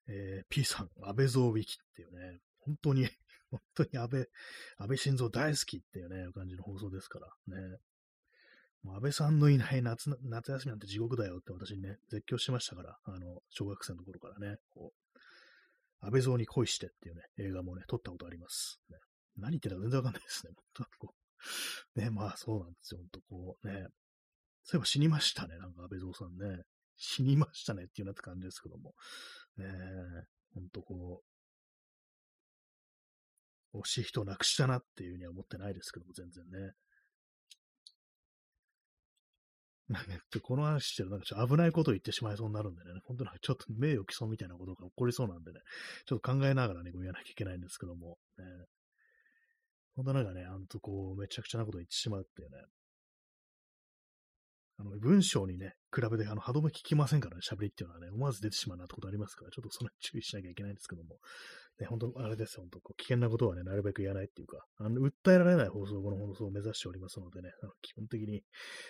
[0.08, 3.08] えー、P さん、安倍蔵ウィキっていうね、本当に
[3.52, 4.22] 本当に安倍、
[4.78, 7.78] 安倍晋三大好きっていうね、感じの放送ですからね。
[8.82, 15.03] もう安倍さんのいない夏夏休みなんて地獄だよって私にね、絶叫してましたから、あの、小学生の頃からね、こう、
[16.04, 18.82] 安倍蔵に恋してっていうね、映画もね、撮ったことあります。
[18.89, 18.97] ね、
[19.38, 20.51] 何言ってるか全然わかんないですね。
[20.78, 21.14] 本当こ
[21.95, 21.99] う。
[21.99, 22.99] ね、まあそうなんですよ。
[22.99, 23.88] 本当こうね。
[24.64, 25.58] そういえば死にましたね。
[25.58, 26.64] なんか安倍蔵さんね。
[26.97, 28.93] 死にましたねっていうなって感じですけども。
[29.58, 29.66] ね
[30.54, 31.22] ほんとこ
[33.74, 36.60] う、惜しい人を亡くしたなっていうふうには思ってないですけども、全然ね。
[36.60, 36.74] なんか
[40.41, 45.60] この話してるなんかちょっと危ないことを言ってしまいそうになるんでね、本当にちょっと名誉毀損みたいなことが起こりそうなんでね、
[46.06, 48.46] ちょっと考えながらね、言わなきゃいけないんですけども、ね、
[49.96, 52.58] 本当なんかね、あんとこう、めちゃくちゃなことを言ってしまうっていうね、
[54.78, 61.17] あの、文章にね、比べて、あの、歯止め効きませんからね、喋りっていうのはね、思わず出てしまうなってことありますから、ちょっとその注意しなきゃいけないんですけども、
[61.80, 68.43] ね、本当あれですよ、本当こう危険なことはね、なるべく言わないっていうか、あの、訴えられない放送、後の放送を目指しておりますのでね、あの基本的に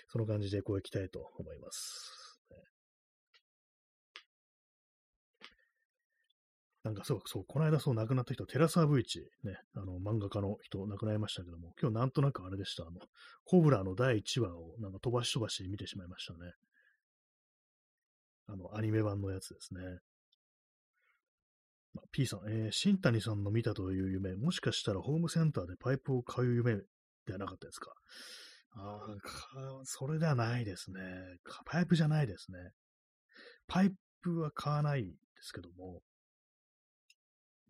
[0.08, 2.23] その感じでこう行きたいと思います。
[6.84, 13.00] なんかそう、そう、この間そう亡くなった人、テラサーブイチ、ね、あの、漫画家の人亡くなりましたけども、今日なんとなくあれでした、あの、
[13.46, 16.52] コブラの第1話をなんか飛ばし飛ばし見てしまいましたね。
[18.48, 19.82] あの、アニメ版のやつですね。
[21.94, 26.76] まあ、P さん、えー、新谷さんの見たという夢、もしかしたらホームセンターでパイプを買う夢
[27.26, 27.94] ではなかったですか？
[28.76, 31.00] ああ、それではないですね。
[31.66, 32.58] パイプじゃないですね。
[33.68, 35.12] パイプは買わないで
[35.42, 36.02] すけども、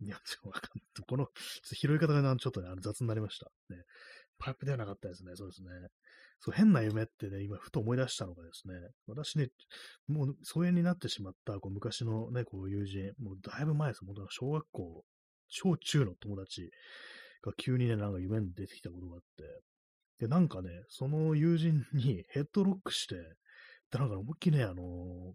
[0.04, 1.04] いや、ちょっとわかんない。
[1.06, 1.28] この
[1.64, 3.50] 拾い方がちょっとね、あの雑になりました。
[3.70, 3.82] ね。
[4.38, 5.32] パイプではなかったですね。
[5.34, 5.68] そうですね。
[6.40, 8.74] そう、変な夢ってね、今、ふと思い出したのがですね、
[9.06, 9.48] 私ね、
[10.08, 14.04] もう疎遠になってしまった、こう昔のね、こう友人、もうだいぶ前です。
[14.04, 15.04] もう小学校、
[15.48, 16.70] 小中の友達
[17.42, 23.16] が急にね、なんか夢に出てきたことがあって、で、なんかね、その友人にヘッドロックして、
[23.90, 25.32] で、なんか思いっきりね、あのー、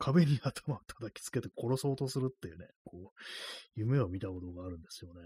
[0.00, 3.20] 壁に頭を叩きつけて殺そうとするっていうね、こう、
[3.76, 5.20] 夢を見たことがあるんですよね。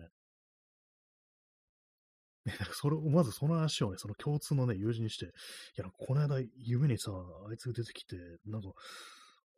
[2.44, 5.28] ね、それ、まずその話をね、その共通のね、友人にして、い
[5.76, 8.16] や、この間夢にさ、あいつが出てきて、
[8.46, 8.68] なんか、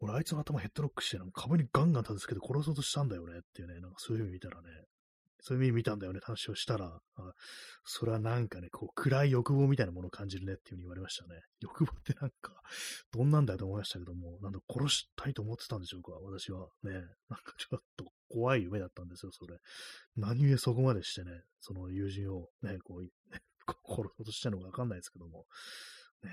[0.00, 4.68] 俺あいつの頭ヘッドロックして、なんか壁にガンガン立てつけて殺そうとしたんだよねっていうね、なんかそういう夢見たらね、
[5.41, 7.32] そういう意味見たんだよね話をしたら、あ
[7.84, 11.41] それはなんかね、こう、暗い欲望みたいなものを感じるねっていうふうに言われましたね。
[11.61, 12.61] 欲望ってなんか、
[13.12, 16.68] どんなんだよと思いましたけども、なんだ、殺したいと思ってたんでしょうか、私は。
[16.82, 19.59] ね、なんかちょっと怖い夢だったんですよ、それ。
[20.16, 23.43] 何故そこまでしてね、その友人をね、こう、ね、
[23.87, 25.47] 殺そうとしたのかわかんないですけども、
[26.22, 26.30] ね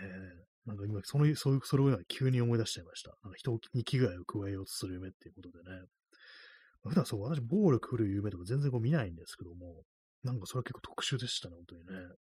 [0.66, 3.18] なんか今、その、そういう、それを急に思い出しちゃいました。
[3.22, 5.82] なんか人に危害を加えようとする夢っていうことでね。
[6.84, 9.84] 普段そう、私、暴力振る夢とか全然こう見ないんですけども、
[10.23, 12.15] なんかそれは結構特殊でしたね、本当にね。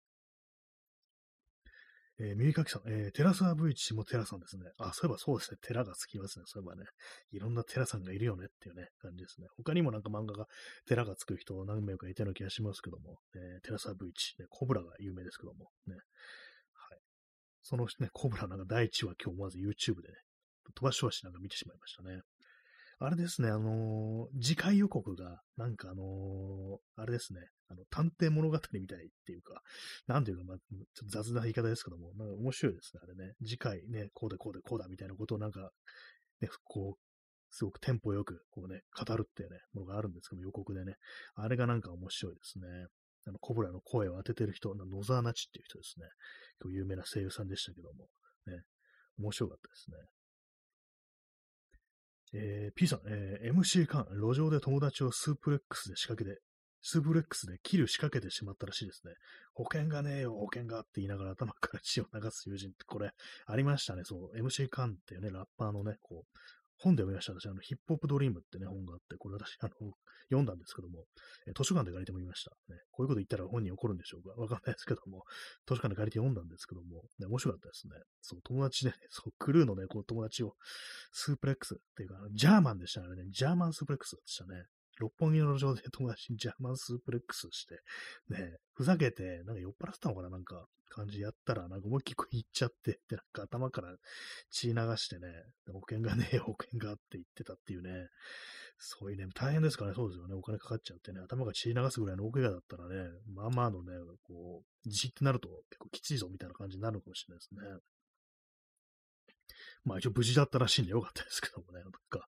[2.22, 4.66] えー、右かきさん、えー、テラサー V1 もテラさんですね。
[4.78, 5.57] あ、そういえばそうですね。
[5.62, 6.43] テラがつきますね。
[6.47, 6.84] そういえばね。
[7.32, 9.47] いろんなテラさんがいるよねっていうね、感じですね。
[9.55, 10.45] 他にもなんか漫画が
[10.86, 15.95] テラがつく人を何名かいたような気がしますけども、えー、テラサー V1、ね、コブラが有名ですけども、ね。
[16.74, 16.99] はい。
[17.62, 20.16] そのね、コブラなんか第1話今日まず YouTube でね、
[20.76, 22.20] 飛ばし飛ばしなんか見てしまいましたね。
[23.02, 27.39] あれですね、あのー、次回予告が、なんかあのー、あれですね、
[27.70, 29.62] あの、探偵物語みたいっていうか、
[30.08, 33.36] なんていうか、まあ、ちょっと雑な言い方ですけども、なんか面白いですね、あれね。
[33.41, 35.72] 次回ね、こうでこうでこうだみたいなことをなんか、
[36.41, 37.00] ね、こう、
[37.52, 40.95] すごくテンポよく、こうね、語るっていうね、ものがあるんですけども、予告でね。
[41.36, 42.66] あれがなんか面白いですね。
[43.28, 46.06] あの、コブラの声を当ててる人、野沢那智っていう人ですね。
[46.60, 48.08] 結構有名な声優さんでしたけども、
[48.45, 48.64] ね、
[49.18, 49.97] 面白かったですね。
[52.34, 56.42] えー、P さん、えー、MC 間、路上で友達をスープレックスで仕掛けて、
[56.82, 59.14] スープレックスで切る仕掛けてしまったらしいですね。
[59.54, 63.12] 保険がねえよ、保険がって言いながら頭から血を流す友人ってこれ
[63.46, 64.04] ありましたね。
[64.06, 66.40] そう、MC カンっていうね、ラッパーのね、こう、
[66.80, 67.34] 本で読みました。
[67.34, 69.92] 私、あの、ヒップホップドリームってね、本があって、これ私、あの、
[70.30, 71.06] 読んだんですけども、
[71.48, 72.52] え図書館で借りてもいました。
[72.70, 75.26] ね、こういうこと言ったら本人怒るんでしょうかわかんないですけども、
[75.68, 77.96] 図書館で借りて読んだんですけども、ね、面白かったですね。
[78.22, 80.56] そう、友達で、ね、 そう、クルーのね、こう友達を、
[81.12, 83.08] スープレックスっていうか、ジャーマンでしたね。
[83.30, 84.66] ジャーマンスープレックスでしたね。
[85.00, 87.80] 六本木の路上で友達にジャーマンスープレックスして、
[88.30, 93.95] ね、ふざけて、なんか酔っ払ってたのかななんか、感じやったら、なんか思いっきり言っちゃって、で、 なんか頭から
[94.50, 95.28] 血流してね、
[95.72, 98.10] 保険がねえ、保険があって言ってたっていうね、
[98.78, 103.93] そういうね、大変ですからね、そうですよね、お金かかっちゃってね、頭が血流すぐらいの大怪我だったらね、まあまあのね、
[104.24, 107.80] こう、地震ってなると結構きついぞみたいな感じになるかもしれないですね。
[109.84, 112.28] まあ一応無事だったらしいんでよかったですけどもね、なんか、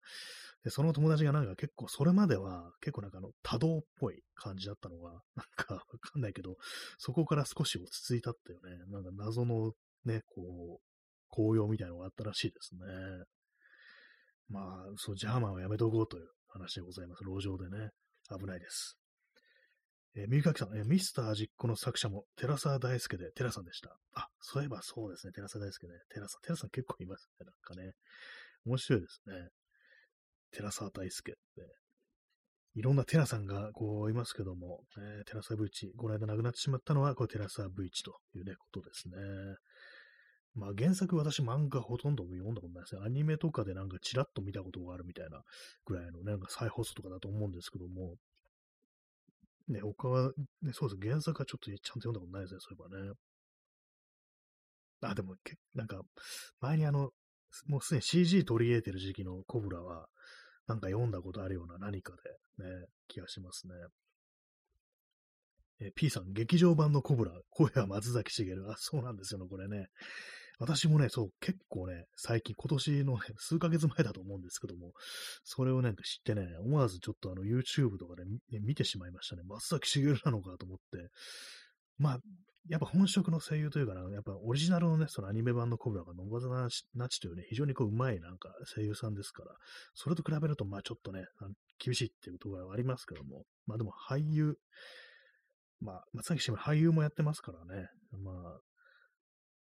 [0.64, 6.58] で、その友達がなんか結構、それまでは結構なんかあの、多動っぽい感じだったのが、 なんかわかんないけど、
[6.98, 9.74] そこから少し落ち着いたっていうね、なんか謎の
[10.06, 10.86] ね、こう、
[11.32, 12.82] 紅葉みたいなのがあったらしいですね。
[14.50, 17.24] まあ、そう、ジャーマンはやめとこうという話でございます。
[17.24, 17.92] 路上でね。
[18.30, 18.98] 危ないです。
[20.16, 23.98] えー、右垣さん、えー、ミスター実行の作者も、寺沢大輔で、寺さんでした。
[24.14, 25.94] あ、そういえばそうですね、寺沢大輔ね。
[26.10, 27.94] 寺さん、寺さん結構いますね、なんかね。
[28.66, 29.50] 面白いですね。
[30.52, 31.62] 寺沢大輔って、
[32.74, 37.70] いろんなテラさんがこういますけども、えー、テラサ V1、この間亡くなってしまったのは、これテラサ V1
[38.06, 39.16] というね、ことですね。
[40.54, 43.02] まあ原作私漫画ほとんど読んだことないですね。
[43.06, 45.42] アニメとかでなんかチラッと見たことがあるみたいな
[45.86, 48.16] ぐらいのね、なんか再放送とかだと思うんですけども、
[49.70, 50.32] ね、他は、
[50.62, 51.10] ね、そうです。
[51.10, 53.14] 原作はちょっとちゃんと読んだことないですね、そういえばね。
[55.04, 55.36] あ、でも、
[55.74, 56.02] なんか、
[56.60, 57.12] 前にあの、
[57.68, 60.08] もうすでに CG 取り入れてる時期のコブラは、
[60.72, 62.14] なんか読んだことあるような何か
[62.58, 63.74] でね、気がしますね。
[65.82, 68.72] え P さん、劇場版のコブラ、声は松崎しげる。
[68.72, 69.88] あ、そうなんですよね、これね。
[70.60, 74.94] 私もね、そう、結構ね、最近、今年のね、数ヶ月前だと思うんですけども、
[75.44, 79.42] それをね、知ってね、思わずちょっとあの、YouTube とかで、ね、見てしまいましたね。
[79.44, 81.10] 松崎しげるなのかと思って、
[81.98, 82.20] まあ、
[82.70, 89.52] やっぱ本職の声優というかな、やっぱオリジナルのね、そのアニメ版のコブラが野沢なちというね、非常にこう、うまいなんか声優さんですから、
[89.94, 91.26] それと比べると、まあちょっとね、
[91.80, 94.56] 厳しいっていうところはありますけども、まあでも俳優、
[95.80, 97.88] まあ、松崎氏も俳優もやってますからね、
[98.24, 98.60] まあ、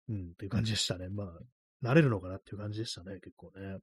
[0.10, 1.08] うん、っていう感じでしたね。
[1.10, 1.28] まあ、
[1.82, 3.78] 慣れるのかなっていう感じでしたね、結構ね。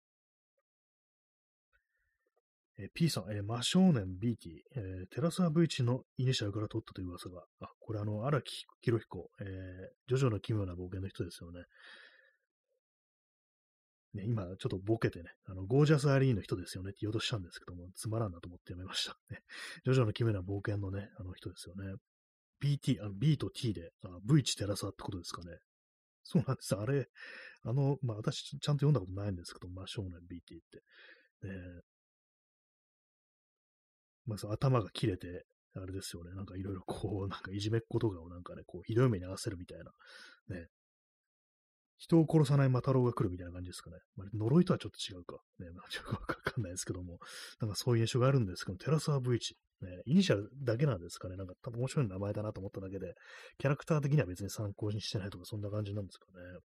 [2.78, 9.46] え、P さん、え、真少年 BT、えー、テラサ V1 のイニシャルから取ったという噂が、あ、これあの、荒木博彦、えー、
[10.08, 11.62] ジョジョの奇妙な冒険の人ですよね。
[14.16, 19.16] ね、今、ちょっとボケてね、あの、ゴージャスアリーの人ですよねって言おうとしたんですけども、つまらんなと思ってやめました。
[19.30, 19.40] ね、
[19.84, 21.94] ジョジョの奇妙な冒険のね、あの人ですよね。
[22.60, 25.58] BT、あの B と T で、あ V1 テラサってことですかね。
[26.24, 26.74] そうなんです。
[26.74, 27.08] あれ、
[27.62, 30.82] あの、まあ私ちゃんと読んだことないんですけど、真少年 BT って。
[31.46, 31.82] ね、
[34.26, 39.84] まあ、その頭が切れて、あれですよね、なんかいろいろこう、なんかいじめっ子とかをなんかね、こう、ひどい目に遭わせるみたいな、
[40.56, 40.66] ね。
[41.98, 43.96] 人を殺さないマタロウが来るみたいな感じですかね。
[44.16, 45.38] まあ、呪いとはちょっと違うか。
[45.58, 47.18] ね、まあ、ちょっとわかんないですけども、
[47.60, 51.36] なんかそういう印象があるんですけど、テラサー V1、ね、イニシャルだけなんですかね。
[51.36, 53.14] なんか多分面白い名前だなと思っただけで、
[53.58, 56.58] キャラクター的には別に参考にしてないとか、そんな感じなんですかね。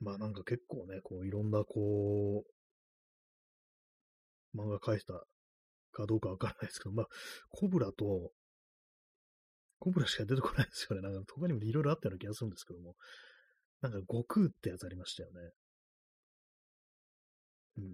[0.00, 2.55] まあなんか結構ね、こういろんなこう、
[4.56, 5.12] 漫画描いた
[5.92, 7.06] かどうかわからないですけど、まあ、
[7.50, 8.30] コブラと、
[9.78, 11.02] コブラしか出てこないですよね。
[11.02, 12.94] なんか他にもいろいろあったような気がするんですけども、
[13.82, 15.40] なんか悟空ってやつありましたよね。
[17.78, 17.84] うん。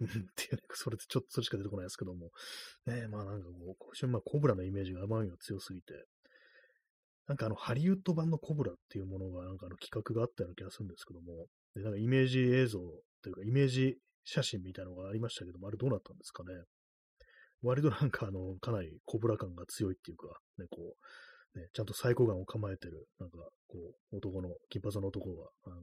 [0.00, 2.30] う んっていうね、それでちょっとそれしか出てこないですけども。
[2.86, 6.06] ねまあなんかこう、今週まあコブラのイメージがあまりにも強すぎて、
[7.26, 12.78] なんかあの、ハリウッド版のコブラっていうものが、なんかあの企画があったような気がするんですけども、でなんかイメージ映像
[13.22, 13.98] というか、イメージ
[14.30, 16.50] 写真みたいなのがありましたけども、あれどうなったんですかね。
[17.62, 20.26] 割となんかあの、かなりコブラ感が強いっていうか、
[20.58, 20.94] ね、こ
[21.56, 23.78] う、ね、ちゃんとサイコガンを構えてる、なんか、こ
[24.12, 25.76] う、男の、金髪の男が、あの、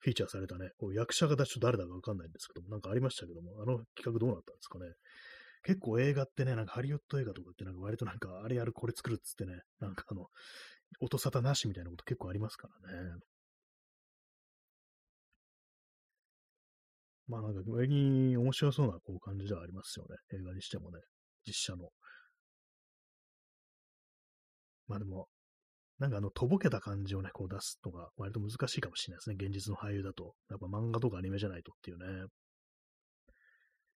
[0.00, 4.84] フィーチャーされたね、こう役者がちょっと誰だかわかんないんですけども、なんかありましたけども、あの企画どうなったんですかね。
[5.64, 10.26] 結構映画ってね、なんかハリウッド映画とかってなんか割となんかあれやるこれ作るっつってね、なんかあの、
[11.00, 13.10] 音沙汰なしみたいなこと結構ありますからね。
[17.28, 20.16] まあなんか割に面白そうなこう感じではありますよね。
[20.32, 20.98] 映画にしてもね。
[21.46, 21.90] 実写の。
[24.88, 25.28] まあでも、
[25.98, 29.36] なんかあの、とぼけた感じをね、こう出すのが割と難しいかもしれないですね。
[29.38, 30.34] 現実の俳優だと。
[30.48, 32.26] やっぱ漫画とかアニメじゃないとっていうね。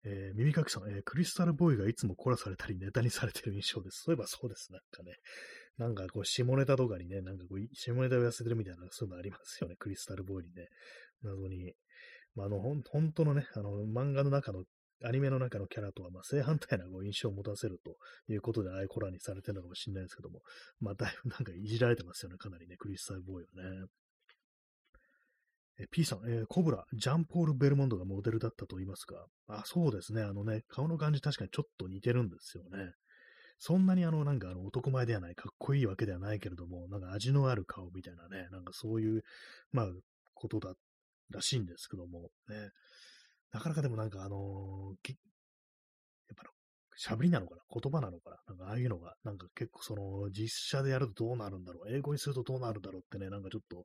[0.03, 4.03] えー、耳かきさん、えー、クリスタルボーイがいつも凝らされたりネタにされてる印象です。
[4.05, 4.73] そういえばそうです。
[4.73, 5.13] なんかね。
[5.77, 9.77] なんかこう、下ネタとかにね、なんかこう、下ネタを痩せてるみたいな、そういうのありますよね。
[9.79, 10.69] クリスタルボーイにね。
[11.23, 11.75] 謎に。
[12.35, 14.65] まあ、あの、ほん、本当のね、あの、漫画の中の、
[15.03, 17.97] アニメの中のキャラとは、まあ、正反対なこう印象を持たせると
[18.31, 20.41] いうことで、ああいうコラにされてるのかもしれないですけども、
[20.79, 22.37] まあ、だいぶなんかいじられてますよね。
[22.37, 23.87] かなりね、クリスタルボーイはね。
[25.79, 29.25] え P さん、えー、コブラ、ジャンポール・ベルモンドがモデルだったと言いますか。
[29.49, 30.23] あ、そうですね。
[30.23, 32.93] あのね、顔の感じ確かにちょっと似てるんですよね。
[33.59, 39.23] そんなにあの、なんかあの、男前ではない、かっこいいわけではないけれども、なんか味のある顔みたいなね、なんかそういう、
[39.73, 39.87] まあ、
[40.35, 40.75] ことだ、
[41.31, 42.71] らしいんですけども、ね。
[43.53, 45.15] なかなかでもなんかあのー、や
[46.35, 46.45] っぱ
[46.99, 47.63] 喋りなのかな？
[47.73, 48.37] 言葉なのかな？
[48.49, 51.95] なんかああいうのが、なんか結構その実写でやるとどうなるんだろう？
[51.95, 53.85] 英語にするとどうなるんだろうってね、なんかちょっと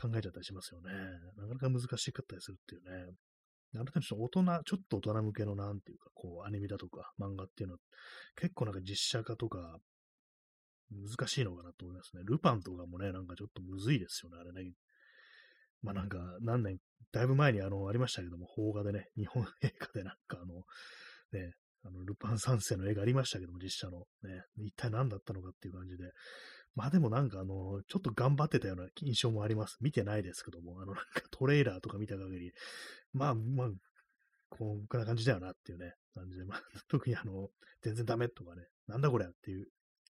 [0.00, 0.90] 考えちゃったりしますよね。
[1.36, 3.14] なかなか難しかったりするっていうね。
[3.76, 7.78] ある程度大人、ちょっと大人向けのなんていうか、こう、アニメだとか漫画っていうのは、
[8.34, 9.78] 結構なんか実写化とか、
[10.90, 12.24] 難しいのかなと思いますね。
[12.24, 14.72] ルパンとかもね、なんかちょっとむずいですよね、あれね。
[15.82, 16.78] まあなんか、何年、
[17.12, 20.64] だいぶ前にあの、ありましたけども、邦画でね、日本映画でなんかあの、
[21.32, 21.52] ね、
[21.84, 24.04] あの、ルパン三世の映画ありましたけども、実写の。
[24.22, 26.12] ね、一体何だったのかっていう感じで。
[26.74, 29.76] まあでもなんかあの、ちょっと頑張ってたような印象もあります。
[29.80, 32.52] 見てないですけども、あのなんかトレーラーとか見た限り、
[33.12, 33.68] まあまあ、
[34.50, 37.50] こんな感じだよなっていうね、感じで、まあ 特にあの、
[37.82, 39.66] 全然ダメとかね、なんだこれっていう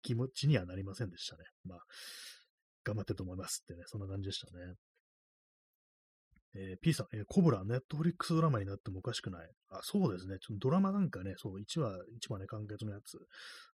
[0.01, 1.43] 気持ちにはなりませんでしたね。
[1.65, 1.79] まあ、
[2.83, 4.75] 頑張ってると思いますってね、そんな感じでしたね。
[6.57, 9.49] えー、P さん、えー、コブラ、ネットフリックスドラマになってもおかしくない？
[9.69, 10.37] あ、そうですね。
[10.39, 13.17] ちょっとドラマなんかね、そう、1話、1話ね、完結のやつ。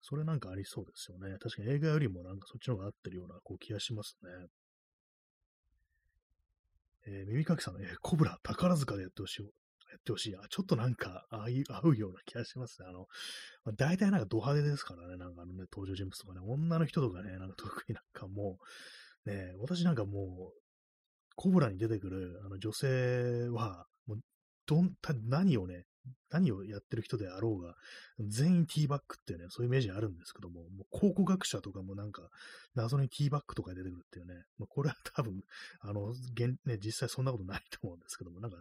[0.01, 1.38] それなんかありそうですよね。
[1.39, 4.29] 確かに映画よりもなんかそっちの方が合ってるような、こう気がしますね。
[7.07, 9.43] えー、耳かきさん、えー、コブラ、宝塚でやってほしい。
[9.43, 9.49] や
[9.97, 10.36] ってほしい。
[10.36, 12.88] あ、ちょっとなんか、ああい、合うような気がしますね。
[12.88, 13.07] あの、
[13.65, 15.17] まあ、大体なんかド派手ですからね。
[15.17, 18.57] なんかあのね、登場人物とかね、女の人とかね、なんか特になんかも
[19.25, 20.61] う、ね、私なんかもう、
[21.36, 24.19] コブラに出てくるあの女性は、もう
[24.65, 25.86] どん、た何をね、
[26.29, 27.75] 何をやってる人であろうが、
[28.19, 32.29] 全員ティーバックっていうね、そういうイメージあるんですけども、もう考古学者とかもなんか、
[32.73, 35.41] 謎にティーバックとか出てくるっていうね、まあ、これは多分、
[35.82, 38.57] あの、現ね、実際そんなことないと思うんですけども、なんか、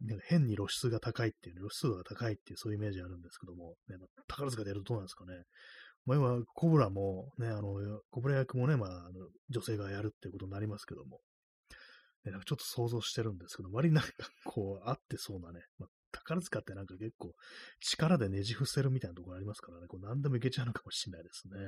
[0.00, 5.34] なんか変に露出が高いっていう、露出度が高いっていう、そういうイメージあるんですけども、ねまあ、宝塚でやるとどうなんですかね。
[6.06, 11.20] まあ、今、コブラもね、あの、コブラ役もね、まあ、あの女性がやるっていうことになりますけども、
[12.24, 14.10] ね、なんかちょっと想像してるんですけど、割になんか
[14.44, 17.32] こう、合ってそうなね、まあ、宝塚ってなんか結構
[17.80, 21.58] 力でねじ伏せるみたいなところありますからね、こう何でもいけちゃうのかもしれないですね。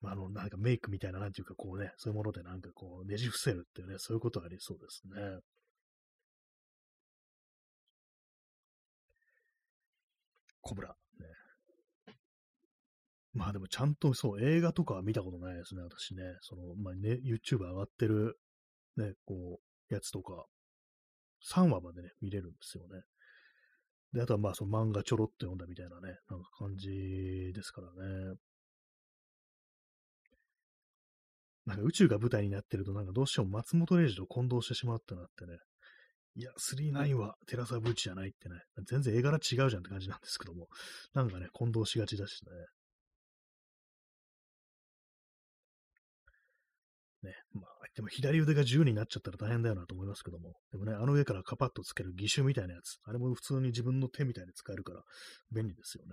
[0.00, 5.40] まあ、あの、なんかメイクみたいな、なんていうかこうね、そういうものでなんかこう、ねじ伏せるっていうね、そういうことありそうですね。
[10.60, 10.88] コブラ。
[10.88, 10.94] ね。
[13.32, 16.22] まあでもちゃんとそう、映画とかは見たことないですね、私ね。
[16.42, 18.38] その、まあね、YouTube 上がってる
[18.98, 20.44] ね、こう、やつとか、
[21.54, 23.02] 3話までね、見れるんですよね。
[24.12, 28.34] で、あとはまあ、その漫画ちょろっと読んだみたいなね、なんか感じですからね。
[31.66, 35.58] なんか宇宙が舞台になってると、なんかどうしても松本零士と混同してしまったなってね。
[36.34, 38.56] いや、39はテラサブーチじゃないってね。
[38.86, 40.68] 全然絵柄違うじゃんって感じなんですけども。
[41.12, 42.52] なんかね、混同しがちだしね。
[47.22, 55.02] ね、まあ、でも左腕が自由になっちゃったら大変だよなと思いますけども、でもね、あの上からカパッとつける義手みたいなやつ、あれも普通に自分の手みたいに使えるから
[55.50, 56.12] 便利ですよね。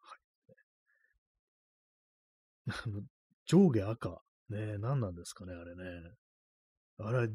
[0.00, 0.16] は
[2.90, 3.04] い。
[3.46, 4.20] 上下赤。
[4.50, 5.82] ね何なんですかね、あれね。
[6.98, 7.28] あれ、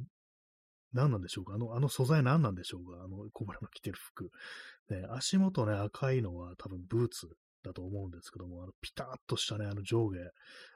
[0.94, 1.56] 何なんでしょうか？
[1.56, 3.04] あの、あの素材何なんでしょうか？
[3.04, 4.30] あの、コブラの着てる服。
[4.92, 7.28] ね、足元ね、赤いのは多分ブーツ
[7.68, 10.20] だと思うんですけども、あのピタッとしたね、あの上下、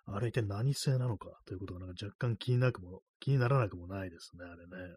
[0.05, 4.95] あれ一体何製なのかということがなんか若干気になくも、気にならなくもないですね、あれね。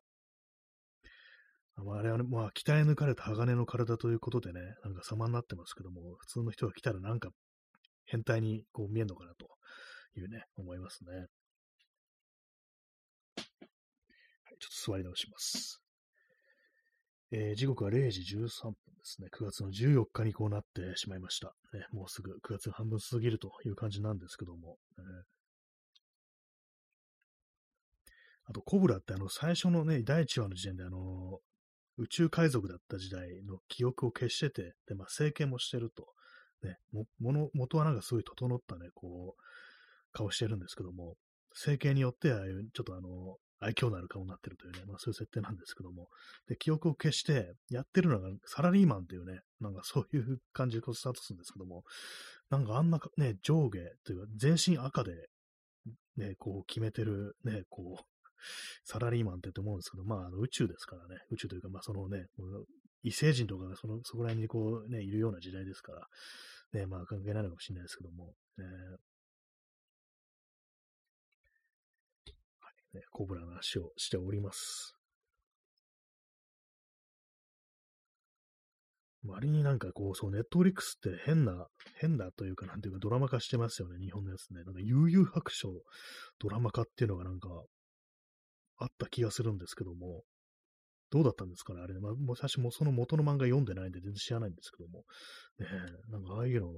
[1.77, 7.31] あれはね、まあ、鍛え抜かれた鋼の体ということでね、なんか様になってますけども、普通の人が来たらなんか
[8.07, 9.49] 変態にこう見えるのかなと
[10.17, 11.13] いうね、思いますね。
[11.17, 11.27] はい、
[14.61, 15.84] ちょっと座り直します。
[17.37, 19.27] えー、時刻は0時13分ですね。
[19.37, 21.53] 9月の14日にこうなってしまいました。
[21.73, 24.77] ね、もうすぐ9月半分過ぎるという感じなんですけども。
[24.99, 25.05] えー、
[28.51, 31.41] あと、コブラってあの、最初のね、第1話の時点であの、
[31.97, 36.07] 宇宙海賊だった時代の記憶を消してて、で、まあ、整形もしてると。
[36.63, 39.43] ね、も、もの、元はなんかすごい整ったね、こう、
[40.13, 41.17] 顔してるんですけども、
[41.53, 46.09] 整形によってああいう、ちょっとあの、愛嬌のある顔になってるというね、まあそういう設定なんですけども、
[46.49, 51.85] で、記憶を消して、やってるのがサラリーマンっていうね、なんかそういう感じでこうスタートするんですけども、
[52.51, 55.29] なんかあんなね、上下というか全身赤で、
[56.17, 58.05] ね、こう決めてる、ね、こう、
[58.85, 62.27] サラリーマンってと思うんですけど、まあ、あの宇宙ですからね、宇宙というか、まあ、そのね、
[63.03, 66.07] 異星人とかがその、そこら辺にこうね、いるような時代ですから、
[66.73, 68.65] ね、まあ関係ないのかもしれないですけども、えー
[72.61, 74.95] はいね、コブラの話をしております。
[79.27, 81.67] 割になんかこう、そう、ネットフリックスって変な、
[81.97, 84.63] 変なというか、なんていうか、ドラマ化してますよね、日本のやつね。
[84.65, 85.71] なんか、悠々白書、
[86.39, 87.49] ドラマ化っていうのがなんか、
[88.77, 90.25] あった気がするんですけども、
[91.11, 95.05] どうだったんですかねあれ、まあ、私もその元の漫画読んでないんで全然知らないんですけども、
[95.61, 95.67] ね
[96.11, 96.69] なんかああいうの、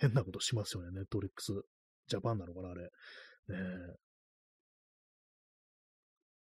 [0.00, 1.52] 変なことしますよね、ネットフリックス
[2.08, 2.82] ジャパンなのかな、あれ。
[2.82, 2.88] ね
[3.50, 4.07] え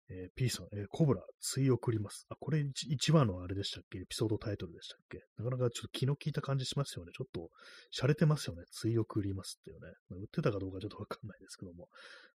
[0.09, 2.25] えー、P さん、えー、コブラ、追送ります。
[2.29, 3.99] あ、これ 1, 話のあれでしたっけ？
[3.99, 5.19] エピソードタイトルでしたっけ？
[5.37, 7.11] なかなかちょっと気の利いた感じしますよね。
[7.13, 7.49] ちょっと、
[7.93, 8.63] 洒落てますよね。
[8.71, 9.91] 追送りますっていうね。
[10.09, 11.89] まあ、売ってたかどうかちょっとわかんないですけども。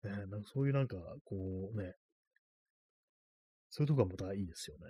[0.04, 1.92] えー、なんかそういうなんか、こうね、
[3.68, 4.86] そういうとこがまたいいですよね。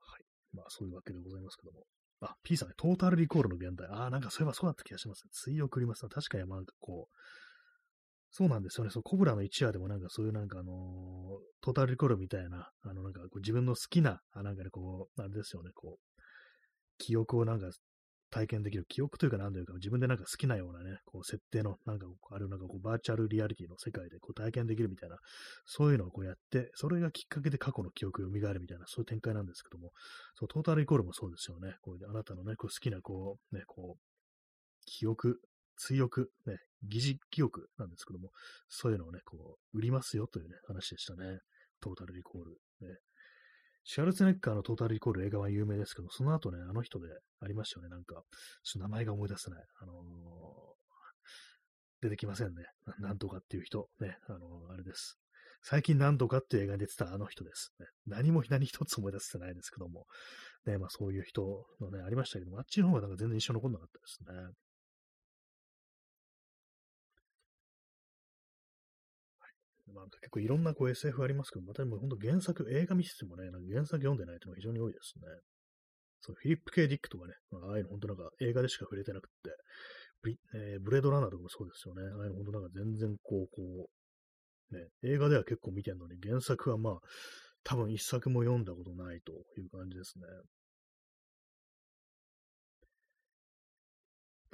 [0.00, 0.24] はい。
[0.54, 1.84] まあ、そういうわけでございますけども。
[2.20, 3.88] あ、P さんね、トータルリコールの現代。
[3.88, 5.24] ああ、なんかそういえばそうだった気がします。
[5.30, 6.08] 追い送ります。
[6.08, 7.16] 確かに、なんかこう、
[8.30, 8.90] そうなんですよね。
[8.90, 10.74] そう、コブラの一夜でもなんかそういうなんかあのー、
[11.60, 16.22] トータルリコールみたいな、あのなんかこう自分の好きな、あなんかね、こう、あれですよね、こう、
[16.98, 17.70] 記憶をなんか
[18.30, 25.16] 体験できる記憶というか何というか、自分でなんか好きなようなね、こう設定の、なんか、あるなんかこうバーチャルリアリティの世界でこう体験できるみたいな、
[25.64, 29.92] そういうのをこうやって、それがきっかけで過去の記憶を蘇るみたいな、そういう展開なんですけども、
[30.34, 31.74] そう、トータルイコールもそうですよね。
[31.82, 34.00] こうあなたのね、こう好きなこう、ね、こう、
[34.84, 35.40] 記憶、
[35.76, 38.30] 追憶、ね、疑似記憶なんですけども、
[38.68, 41.38] そういうのをね、こう、売りますよというね、話でしたね。
[41.80, 42.58] トータルリコール。
[42.80, 42.96] ね、
[43.84, 47.08] シャルツネッカーのトータルイコール映画は有名ですけど、その後ね、あの人で
[47.40, 48.22] ありましたよね、なんか、ちょっ
[48.74, 49.64] と名前が思い出せない。
[49.80, 49.96] あのー、
[52.02, 52.64] 出てきませんね。
[53.00, 55.18] なんとかっていう人、ね、あのー、あれです。
[55.62, 57.72] 最近なんとかっていう映画に出てたあの人です。
[57.80, 60.06] ね、何も 何一つ思い出せてないですけども、
[60.66, 64.54] ね、まあそういう人のね、ありましたけども、あっちの方がなんか全然印象残んなかったですね。
[69.98, 75.26] まあ、結構いろんなこう SF ありますけど、またでも本当原作、映画見ててもね、なんか原作読んでないというのが非常に多いですね。
[76.20, 79.50] そう、フィリップ・ケイ・ディックとかね、まあ、ああいうの本当なんか映画でしか触れてなくて、
[80.22, 82.02] ブえー、ブレードランナーとかもそうですよね。
[82.02, 83.88] ああいうの本当なんか全然こう、こ
[84.72, 86.94] う、ね、映画では結構見てるのに、原作はまあ、
[87.64, 90.24] 多分一作も読んだことないという感じですね。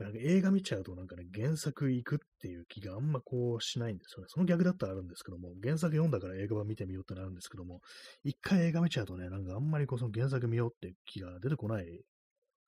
[0.03, 4.27] なんか映画見ちゃうとなんかね、原作行くっていう気があんまこうしないんですよね。
[4.29, 7.81] その逆だったらあるんですけども、原作読んだから映画版見てみようってなるんですけども、
[8.25, 11.87] 一回映画見ちゃうとね、なんかあんまりこうその原作見ようって気が出てこない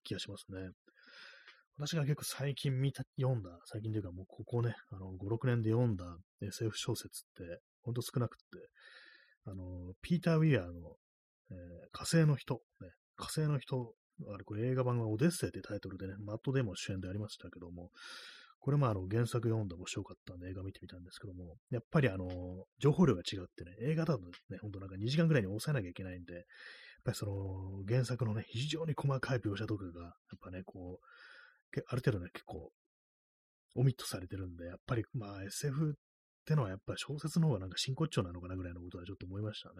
[0.04, 0.70] 気がしますね。
[1.78, 6.04] 私が結構最近見た、読んだ、最近というかもうここね、あの、5、6年で読んだ
[6.40, 8.68] SF 小説ってほんと少なくって、
[9.46, 10.72] あの、ピーター・ウィアーの、
[11.50, 11.56] えー、
[11.92, 13.92] 火星の人、ね、火星の人
[14.32, 17.90] あれ、これ映画版がオデッセイってタイトルでね、マットデーモ主演でありましたけども、
[18.60, 22.28] これもあの原作読んで面白かったんで映画見てみたんですけども、やっぱりあの、
[22.78, 26.42] 情報量が違ってね、映画だとね、ほんとなんか2時間ぐらいに抑えなきゃいけないんで、やっ
[27.04, 30.12] ぱりその原作のね、非常に細かい描写とかが、やっ
[30.42, 32.70] ぱね、こう、ある程度ね、結構、
[33.76, 35.94] オミットされてるんで、やっぱりまあ SF っ
[36.46, 39.74] てのはやっぱ小説の方がなんか真骨頂なのかなぐらいのことはちょっと思いましたね。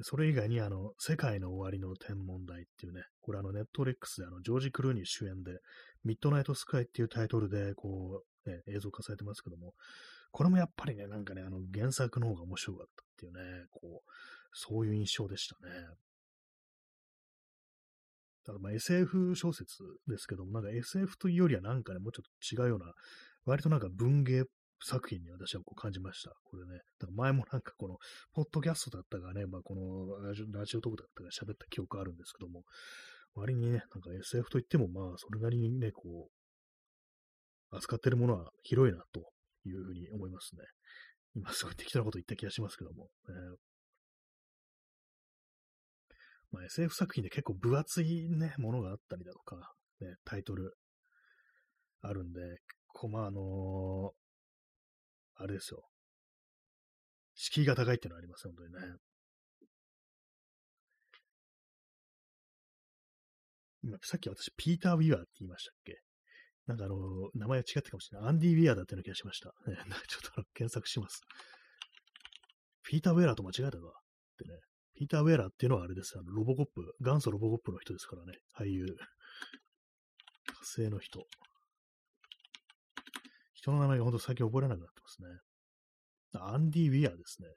[0.00, 5.60] それ以外に、あの、世界の終わりの天文台っていうね、これあの、ネットレックスであの、ジョージ・クルーニー主演で、
[6.04, 9.74] ミッドナイト・スカイっていうタイトルで、こう、ね、映像化されてますけども、
[10.32, 14.10] これもやっぱりね、なんかね、あの、原作の方が面白かったっていうね、こう、
[14.52, 15.72] そういう印象でしたね。
[18.44, 22.92] ただまあ SF 小説ですけども、なんか SF というよりはなんかね、もうちょっと違うような、
[23.44, 24.44] 割となんか文芸
[24.84, 26.32] 作品に私はこう感じました。
[26.44, 26.80] これね。
[26.98, 27.96] だから前もなんかこの、
[28.32, 32.62] ポッドキャストだったかね、まあこのラジオラジオトークだったか喋った記憶あるんですけども、
[33.34, 36.28] 割にね、なんか SF といってもまあそれなりにね、こ
[37.72, 39.20] う、扱ってるものは広いなと
[39.64, 40.62] いうふうに思いますね。
[41.34, 43.08] 今すごい適当なこと言った気がしますけども。
[43.28, 43.56] えー
[46.52, 50.76] まあ、SF 作品で結構分厚いね、ものがあったりだとか、ね、タイトル
[52.02, 52.40] あるんで、
[52.88, 54.12] こうまああの
[55.42, 55.82] あれですよ。
[57.34, 58.78] 敷居が高いっていうのはあります、本当にね。
[63.82, 65.98] 今、さっき私、ピーター・ウィアーって言いましたっけ？
[66.66, 66.96] なんかあの、
[67.34, 68.28] 名前は違ったかもしれない。
[68.28, 69.52] アンディ・ウィアーだったような気がしました。
[69.66, 69.76] ね、
[70.06, 71.22] ちょっと検索します。
[72.84, 73.80] ピーター・ウェラーと間違えたかっ
[74.38, 74.60] てね。
[74.94, 78.38] ピーター・ウェラーっていうのはあれですあの、ロボコップ、元祖ロボコップの人ですからね。
[78.54, 78.86] 俳優。
[80.46, 81.26] 火星の人。
[83.62, 85.28] 人の名前がほんと最近覚えられなくなってますね。
[86.34, 87.48] アンディ・ウィアーですね。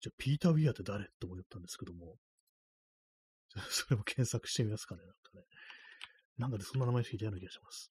[0.00, 1.08] じゃあ、ピーター・ウィアーって誰？
[1.18, 2.16] と思ったんですけども。
[3.70, 5.42] それも検索してみますかね、なんかね。
[6.36, 7.90] なんかでそんな名前聞いたような気がします。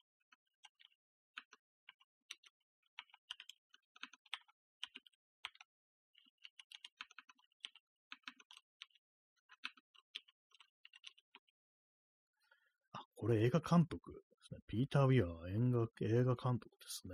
[12.94, 14.62] あ、これ映画監督ですね。
[14.68, 17.14] ピーター・ウィアー映画映画監督ですね。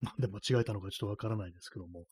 [0.00, 2.06] なんで間違えたのかちょっとわからないですけども。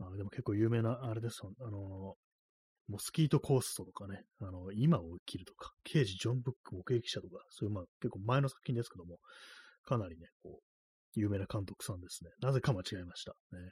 [0.00, 1.42] あでも結構有名な、あれです。
[1.44, 2.16] あの、
[2.88, 9.20] モスキートコーストとかね、あの、今を生きるとか、刑事ジョン・ブック目撃者とか、そういうまあ結構前の作品ですけども、
[9.84, 10.62] かなりね、こう、
[11.14, 12.30] 有名な監督さんですね。
[12.40, 13.32] なぜか間違えました。
[13.52, 13.70] ね。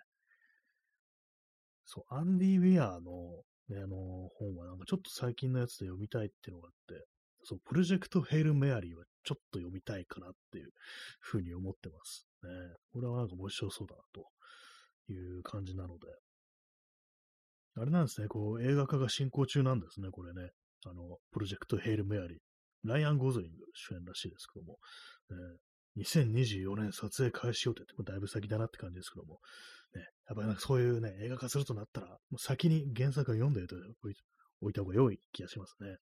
[1.87, 3.97] そう、アンディ・ウィアーの、ね、あの、
[4.39, 7.05] 本はなんかちょっと最近のやつで読みたいっていうのがあって、
[7.45, 10.71] そう、プロジェクト・ヘイル・メアリーはちょっと読みたいかなっていう
[11.21, 12.51] ふうに思ってますね。
[12.93, 16.07] これはなんか面白そうだなという感じなので、
[17.77, 20.51] あれなんですね、こう、映画化が進行中なんですね、これね。
[20.87, 22.39] あの、プロジェクトヘイル・メアリー。
[22.85, 24.79] ライアン・ゴズリング主演らしいですけども、
[25.31, 29.41] えー、2024年撮影開始予定って、だいぶ先だなって感じですけども、
[30.29, 33.63] やっぱりなんかそういうね、映画化するとなったら、もう先に原作を読んで
[34.61, 35.97] おいた方が良い気がしますね。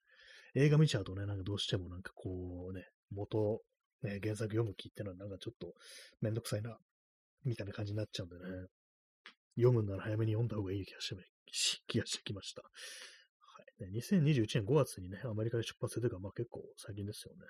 [0.54, 3.60] 映画見ちゃうとね、なんかどうしてもなんかこうね、元、
[4.02, 5.74] ね、原作読む気ってのはなんかちょっと
[6.20, 6.76] めんどくさいな、
[7.44, 8.42] みたいな感じになっちゃうんでね、
[9.56, 12.62] 読むなら早めに読んだ方がいい気がし気がしてきました。
[12.62, 12.68] は
[13.88, 13.92] い。
[13.92, 17.40] 2021年5月にね、アメリカで出発するというか、まあ結構最近ですよね。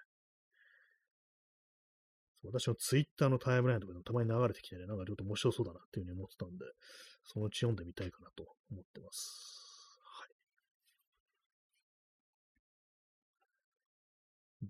[2.45, 6.64] 私のツイッターのタイムラインとかでもたまに流れてきてね、なんかちょっと面白そうだなっていうふうに思ってたんで、
[7.24, 9.59] そのうち読んでみたいかなと思ってます。
[10.20, 10.28] はい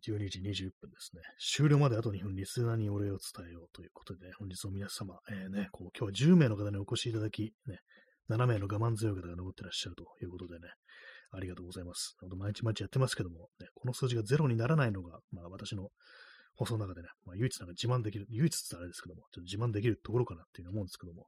[0.00, 1.22] 12時21分ですね。
[1.38, 7.78] 終了まであと2分リスナーにお礼を伝えようということで、ね、本日も皆様、えー、ね、こう今日は10名の方にお越しいただき、ね、
[8.30, 10.68] 7名の我慢強い方が残ってらっしゃるということでね、
[11.32, 12.16] ありがとうございます。
[12.36, 15.88] 毎日毎日やってますけども、ね、この数字がゼロにならないのが、まあ私の
[16.54, 21.26] 放送の中でね、まあ、唯一なんか自慢できる、唯一ってあれですけども、ちょっと自慢できるところかなっていうふうに思うんですけども、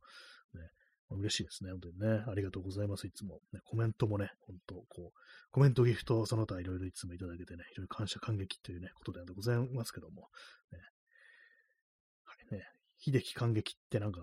[0.54, 0.60] ね、
[1.08, 1.70] まあ、嬉しいですね。
[1.70, 2.24] 本当にね。
[2.26, 3.06] ありがとうございます。
[3.06, 3.40] いつも。
[3.52, 5.20] ね、コメントもね、本当こう、
[5.50, 10.28] コメントギフトその他いろいろいつもいただけてね、非常に感謝感激というね、ことでございますけども、
[10.72, 10.78] ね。
[12.24, 12.64] はいね。
[12.98, 14.20] 秀樹感激ってなんか、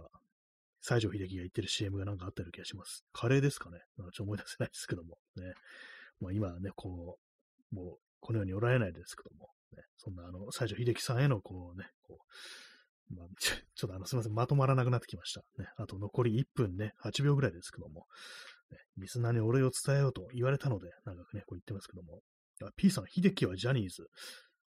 [0.81, 3.05] 西城秀樹が言ってる CM がなんかあったような気がします。
[3.13, 5.17] カレーですかねなんかちょっと思い出せないですけども。
[5.35, 5.53] ね。
[6.19, 7.19] まあ今はね、こ
[7.71, 12.19] う、もう、このようにおられないですけども、ね、そんなあの、西城秀樹さんへのこうね、こ
[13.11, 13.55] う、まあ、ちょ
[13.87, 15.41] っとあの、すみません、まとまらなくなってきました。
[15.61, 18.05] ね、あと残り1分ね、8秒ぐらいですけども、
[18.71, 22.21] ね、リスナーにお礼を伝えようと言われたので、なんかね、こう言ってますけども、
[22.75, 24.07] P さん、秀樹はジャニーズ。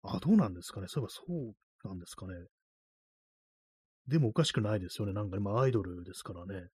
[0.02, 2.34] あ、どうなんですかねそういえばそうなんですかね
[4.08, 5.14] でもおかしくないですよね。
[5.14, 6.68] なんか今アイドルですからね。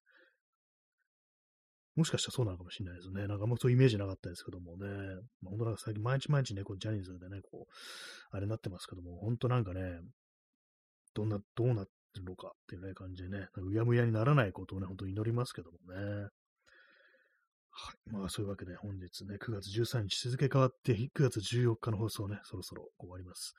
[1.99, 3.26] もしかしたらそうなのかもしれないですね。
[3.26, 4.86] なんかあんまそういうイメージなかったですけどもね。
[5.42, 7.72] まあ、本当なんか最近毎日毎日ね、こうジャニーズでね、こう、
[8.30, 9.99] あれになってますけども、本当なんかね、
[11.14, 16.28] どんな、どうなってるのかっていうね、感じでね、うやむやにならないことをね、本当に祈りますけどもね。
[17.70, 18.12] はい。
[18.12, 23.55] まあそういうわけで本日ね、9月13日日付変わって9月14日の放送ね、そろそろ終わります。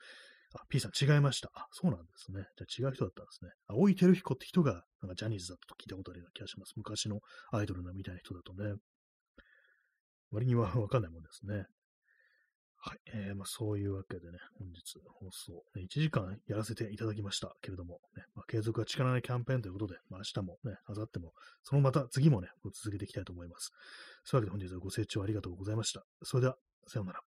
[0.54, 1.50] あ、P さん違いました。
[1.54, 2.46] あ、そうなんですね。
[2.56, 3.50] じゃあ違う人だったんですね。
[3.68, 6.72] 青井照彦って人が、なんかジャニーズだと聞いたことあるような気がします。
[6.76, 7.20] 昔の
[7.52, 8.74] アイドルなみたいな人だとね。
[10.32, 11.66] 割にはわかんないもんですね。
[12.82, 12.98] はい。
[13.12, 21.32] えー、まあそういうわけでね、本日放送、ね、1時間やらせていただきましたけれども、ね、まあ、継続は力ないキャンペーンということで、まあ明日もね、明後日も、
[21.62, 23.70] そのまた次もね、続けていきたいと思います。
[24.24, 26.04] そういうわけで本日はご清聴ありがとうございました。
[26.22, 27.29] それでは、さようなら。